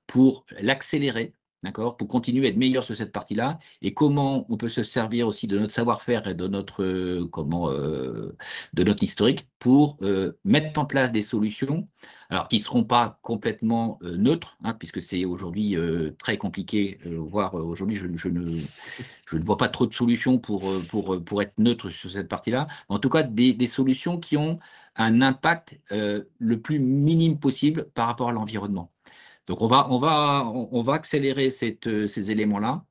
pour 0.07 0.45
l'accélérer, 0.61 1.33
d'accord, 1.63 1.97
pour 1.97 2.09
continuer 2.09 2.47
à 2.47 2.51
être 2.51 2.57
meilleur 2.57 2.85
sur 2.85 2.97
cette 2.97 3.13
partie-là, 3.13 3.59
et 3.83 3.95
comment 3.95 4.47
on 4.49 4.57
peut 4.57 4.69
se 4.69 4.83
servir 4.83 5.27
aussi 5.27 5.47
de 5.47 5.59
notre 5.59 5.73
savoir-faire 5.73 6.27
et 6.29 6.35
de 6.35 6.47
notre 6.47 6.83
euh, 6.83 7.29
comment 7.31 7.71
euh, 7.71 8.37
de 8.75 8.85
notre 8.85 9.03
historique 9.03 9.49
pour 9.59 9.97
euh, 10.03 10.39
mettre 10.45 10.79
en 10.79 10.85
place 10.87 11.13
des 11.13 11.23
solutions, 11.23 11.89
alors 12.31 12.49
qui 12.49 12.59
ne 12.59 12.63
seront 12.63 12.85
pas 12.85 13.19
complètement 13.23 13.99
neutres, 14.03 14.59
hein, 14.65 14.75
puisque 14.75 15.01
c'est 15.01 15.25
aujourd'hui 15.25 15.77
très 16.19 16.37
compliqué, 16.39 16.99
voire 17.05 17.55
aujourd'hui 17.55 17.97
je, 17.97 18.07
je, 18.17 18.29
ne 18.29 18.59
je 19.27 19.37
ne 19.37 19.45
vois 19.45 19.57
pas 19.57 19.69
trop 19.69 19.87
de 19.87 19.95
solutions 19.95 20.39
pour 20.39 20.65
pour 20.89 21.23
pour 21.25 21.43
être 21.43 21.59
neutre 21.59 21.89
sur 21.89 22.11
cette 22.11 22.29
partie-là. 22.29 22.67
En 22.89 22.99
tout 22.99 23.11
cas, 23.11 23.23
des, 23.23 23.55
des 23.55 23.67
solutions 23.67 24.19
qui 24.19 24.37
ont 24.37 24.59
un 24.97 25.23
impact 25.23 25.81
le 25.91 26.61
plus 26.61 26.81
minime 26.81 27.39
possible 27.39 27.87
par 27.95 28.09
rapport 28.09 28.29
à 28.29 28.33
l'environnement. 28.33 28.91
Donc 29.47 29.63
on 29.63 29.69
va, 29.69 30.95
accélérer 30.95 31.51
cette, 31.51 32.07
ces 32.07 32.31
éléments-là 32.31 32.85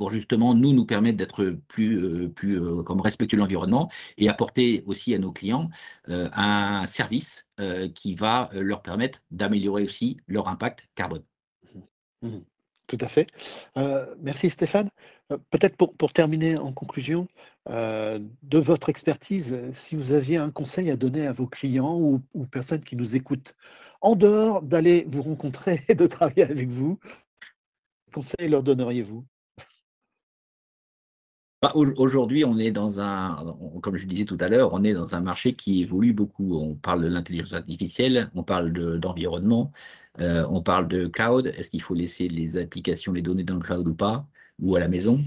pour 0.00 0.10
justement 0.10 0.54
nous 0.54 0.72
nous 0.72 0.86
permettre 0.86 1.18
d'être 1.18 1.58
plus, 1.68 2.02
euh, 2.02 2.32
euh, 2.44 2.82
respectueux 3.02 3.36
de 3.36 3.42
l'environnement 3.42 3.90
et 4.16 4.30
apporter 4.30 4.82
aussi 4.86 5.14
à 5.14 5.18
nos 5.18 5.30
clients 5.30 5.68
euh, 6.08 6.30
un 6.32 6.86
service 6.86 7.46
qui 7.94 8.14
va 8.14 8.48
leur 8.54 8.80
permettre 8.80 9.20
d'améliorer 9.30 9.82
aussi 9.82 10.16
leur 10.26 10.48
impact 10.48 10.88
carbone. 10.94 11.22
Mmh. 11.74 12.28
Mmh. 12.28 12.40
Tout 12.86 12.96
à 13.02 13.06
fait. 13.06 13.26
merci 14.22 14.48
Stéphane. 14.48 14.88
Peut-être 15.50 15.76
pour, 15.76 16.12
terminer 16.14 16.56
en 16.56 16.72
conclusion, 16.72 17.28
de 17.68 18.58
votre 18.58 18.88
expertise, 18.88 19.58
si 19.72 19.94
vous 19.94 20.12
aviez 20.12 20.38
un 20.38 20.50
conseil 20.50 20.90
à 20.90 20.96
donner 20.96 21.26
à 21.26 21.32
vos 21.32 21.46
clients 21.46 22.00
ou 22.00 22.46
personnes 22.46 22.82
qui 22.82 22.96
nous 22.96 23.14
écoutent 23.14 23.54
en 24.00 24.16
dehors 24.16 24.62
d'aller 24.62 25.04
vous 25.08 25.22
rencontrer 25.22 25.80
et 25.88 25.94
de 25.94 26.06
travailler 26.06 26.44
avec 26.44 26.68
vous, 26.68 26.98
quel 28.06 28.14
conseil 28.14 28.48
leur 28.48 28.62
donneriez-vous? 28.62 29.24
Bah, 31.62 31.72
Aujourd'hui, 31.74 32.42
on 32.42 32.56
est 32.58 32.70
dans 32.70 33.00
un, 33.00 33.54
comme 33.82 33.98
je 33.98 34.06
disais 34.06 34.24
tout 34.24 34.38
à 34.40 34.48
l'heure, 34.48 34.72
on 34.72 34.82
est 34.82 34.94
dans 34.94 35.14
un 35.14 35.20
marché 35.20 35.54
qui 35.54 35.82
évolue 35.82 36.14
beaucoup. 36.14 36.54
On 36.56 36.74
parle 36.74 37.02
de 37.02 37.08
l'intelligence 37.08 37.52
artificielle, 37.52 38.30
on 38.34 38.42
parle 38.42 38.72
d'environnement, 38.98 39.70
euh, 40.20 40.46
on 40.48 40.62
parle 40.62 40.88
de 40.88 41.06
cloud. 41.06 41.48
Est-ce 41.48 41.68
qu'il 41.70 41.82
faut 41.82 41.92
laisser 41.94 42.28
les 42.28 42.56
applications, 42.56 43.12
les 43.12 43.20
données 43.20 43.44
dans 43.44 43.56
le 43.56 43.60
cloud 43.60 43.86
ou 43.86 43.94
pas, 43.94 44.26
ou 44.58 44.74
à 44.76 44.80
la 44.80 44.88
maison? 44.88 45.22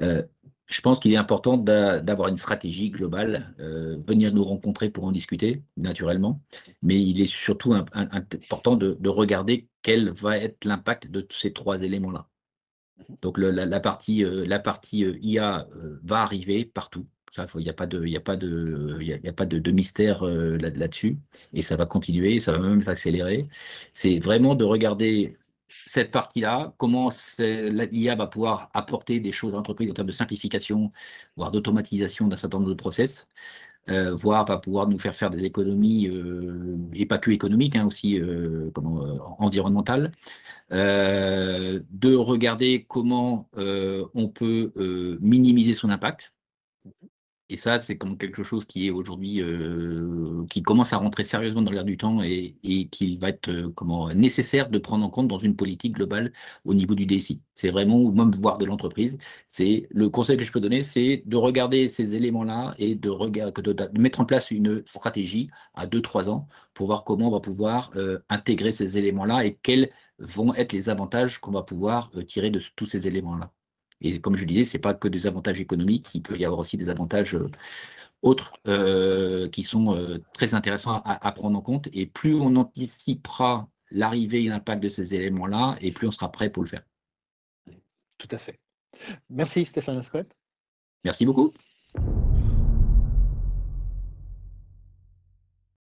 Euh, 0.00 0.24
je 0.66 0.80
pense 0.80 0.98
qu'il 0.98 1.12
est 1.12 1.16
important 1.16 1.56
d'avoir 1.56 2.28
une 2.28 2.36
stratégie 2.36 2.90
globale, 2.90 3.54
euh, 3.60 3.96
venir 4.04 4.32
nous 4.34 4.44
rencontrer 4.44 4.90
pour 4.90 5.04
en 5.04 5.12
discuter, 5.12 5.62
naturellement, 5.76 6.40
mais 6.82 7.00
il 7.00 7.20
est 7.20 7.28
surtout 7.28 7.74
important 7.74 8.76
de, 8.76 9.08
regarder 9.08 9.68
quel 9.82 10.10
va 10.10 10.36
être 10.36 10.64
l'impact 10.64 11.10
de 11.10 11.24
ces 11.30 11.52
trois 11.52 11.82
éléments-là. 11.82 12.28
Donc 13.22 13.38
la, 13.38 13.80
partie, 13.80 14.24
partie 14.64 15.04
euh, 15.04 15.12
euh, 15.12 15.18
IA 15.22 15.68
va 16.02 16.22
arriver 16.22 16.64
partout. 16.64 17.06
Il 17.56 17.62
n'y 17.62 17.68
a, 17.68 17.72
pas 17.74 17.86
de, 17.86 19.70
mystère 19.70 20.24
là-dessus, 20.24 21.18
et 21.52 21.62
ça 21.62 21.76
va 21.76 21.84
continuer, 21.86 22.40
ça 22.40 22.52
va 22.52 22.58
même 22.60 22.82
s'accélérer. 22.82 23.46
C'est 23.92 24.18
vraiment 24.18 24.54
de 24.54 24.64
regarder 24.64 25.36
cette 25.86 26.10
partie-là, 26.10 26.74
comment 26.78 27.10
l'IA 27.38 28.16
va 28.16 28.26
pouvoir 28.26 28.70
apporter 28.74 29.20
des 29.20 29.32
choses 29.32 29.54
à 29.54 29.56
l'entreprise 29.56 29.90
en 29.90 29.94
termes 29.94 30.08
de 30.08 30.12
simplification, 30.12 30.90
voire 31.36 31.50
d'automatisation 31.52 32.26
d'un 32.26 32.36
certain 32.36 32.58
nombre 32.58 32.70
de 32.70 32.74
process, 32.74 33.28
euh, 33.88 34.14
voire 34.14 34.44
va 34.44 34.58
pouvoir 34.58 34.88
nous 34.88 34.98
faire 34.98 35.14
faire 35.14 35.30
des 35.30 35.44
économies, 35.44 36.08
euh, 36.08 36.76
et 36.92 37.06
pas 37.06 37.18
que 37.18 37.30
économiques, 37.30 37.76
hein, 37.76 37.86
aussi 37.86 38.18
euh, 38.18 38.70
environnementales, 39.38 40.10
de 40.70 42.14
regarder 42.16 42.84
comment 42.88 43.48
on 43.56 44.28
peut 44.28 44.72
minimiser 45.20 45.72
son 45.72 45.90
impact, 45.90 46.34
et 47.48 47.58
ça, 47.58 47.78
c'est 47.78 47.96
comme 47.96 48.18
quelque 48.18 48.42
chose 48.42 48.64
qui 48.64 48.88
est 48.88 48.90
aujourd'hui, 48.90 49.40
euh, 49.40 50.44
qui 50.50 50.62
commence 50.62 50.92
à 50.92 50.96
rentrer 50.98 51.22
sérieusement 51.22 51.62
dans 51.62 51.70
l'air 51.70 51.84
du 51.84 51.96
temps 51.96 52.20
et, 52.22 52.56
et 52.64 52.88
qu'il 52.88 53.20
va 53.20 53.28
être 53.28 53.48
euh, 53.48 53.70
comment, 53.74 54.12
nécessaire 54.12 54.68
de 54.68 54.78
prendre 54.78 55.04
en 55.04 55.10
compte 55.10 55.28
dans 55.28 55.38
une 55.38 55.54
politique 55.54 55.94
globale 55.94 56.32
au 56.64 56.74
niveau 56.74 56.96
du 56.96 57.06
DSI. 57.06 57.40
C'est 57.54 57.70
vraiment, 57.70 57.98
ou 57.98 58.10
même 58.12 58.32
voir 58.32 58.58
de 58.58 58.64
l'entreprise, 58.64 59.16
c'est 59.46 59.86
le 59.90 60.08
conseil 60.08 60.36
que 60.36 60.42
je 60.44 60.50
peux 60.50 60.60
donner, 60.60 60.82
c'est 60.82 61.22
de 61.24 61.36
regarder 61.36 61.88
ces 61.88 62.16
éléments-là 62.16 62.74
et 62.78 62.96
de, 62.96 63.10
regarder, 63.10 63.62
de, 63.62 63.98
mettre 64.00 64.20
en 64.20 64.24
place 64.24 64.50
une 64.50 64.82
stratégie 64.84 65.48
à 65.74 65.86
2-3 65.86 66.28
ans 66.28 66.48
pour 66.74 66.86
voir 66.86 67.04
comment 67.04 67.28
on 67.28 67.32
va 67.32 67.40
pouvoir 67.40 67.92
euh, 67.94 68.18
intégrer 68.28 68.72
ces 68.72 68.98
éléments-là 68.98 69.44
et 69.46 69.56
quels 69.62 69.90
vont 70.18 70.52
être 70.54 70.72
les 70.72 70.88
avantages 70.88 71.38
qu'on 71.40 71.52
va 71.52 71.62
pouvoir 71.62 72.10
tirer 72.26 72.50
de 72.50 72.60
tous 72.74 72.86
ces 72.86 73.06
éléments-là. 73.06 73.52
Et 74.00 74.20
comme 74.20 74.36
je 74.36 74.44
disais, 74.44 74.64
ce 74.64 74.76
n'est 74.76 74.80
pas 74.80 74.94
que 74.94 75.08
des 75.08 75.26
avantages 75.26 75.60
économiques, 75.60 76.14
il 76.14 76.22
peut 76.22 76.36
y 76.36 76.44
avoir 76.44 76.60
aussi 76.60 76.76
des 76.76 76.88
avantages 76.88 77.34
euh, 77.34 77.50
autres 78.22 78.52
euh, 78.68 79.48
qui 79.48 79.64
sont 79.64 79.94
euh, 79.94 80.18
très 80.34 80.54
intéressants 80.54 81.02
à, 81.04 81.32
prendre 81.32 81.58
en 81.58 81.62
compte. 81.62 81.88
Et 81.92 82.06
plus 82.06 82.34
on 82.34 82.56
anticipera 82.56 83.68
l'arrivée 83.90 84.44
et 84.44 84.48
l'impact 84.48 84.82
de 84.82 84.88
ces 84.88 85.14
éléments-là, 85.14 85.76
et 85.80 85.92
plus 85.92 86.08
on 86.08 86.12
sera 86.12 86.30
prêt 86.30 86.50
pour 86.50 86.62
le 86.62 86.68
faire. 86.68 86.82
Tout 88.18 88.28
à 88.30 88.38
fait. 88.38 88.60
Merci 89.30 89.64
Stéphane 89.64 89.98
Ascouette. 89.98 90.34
Merci 91.04 91.24
beaucoup. 91.24 91.52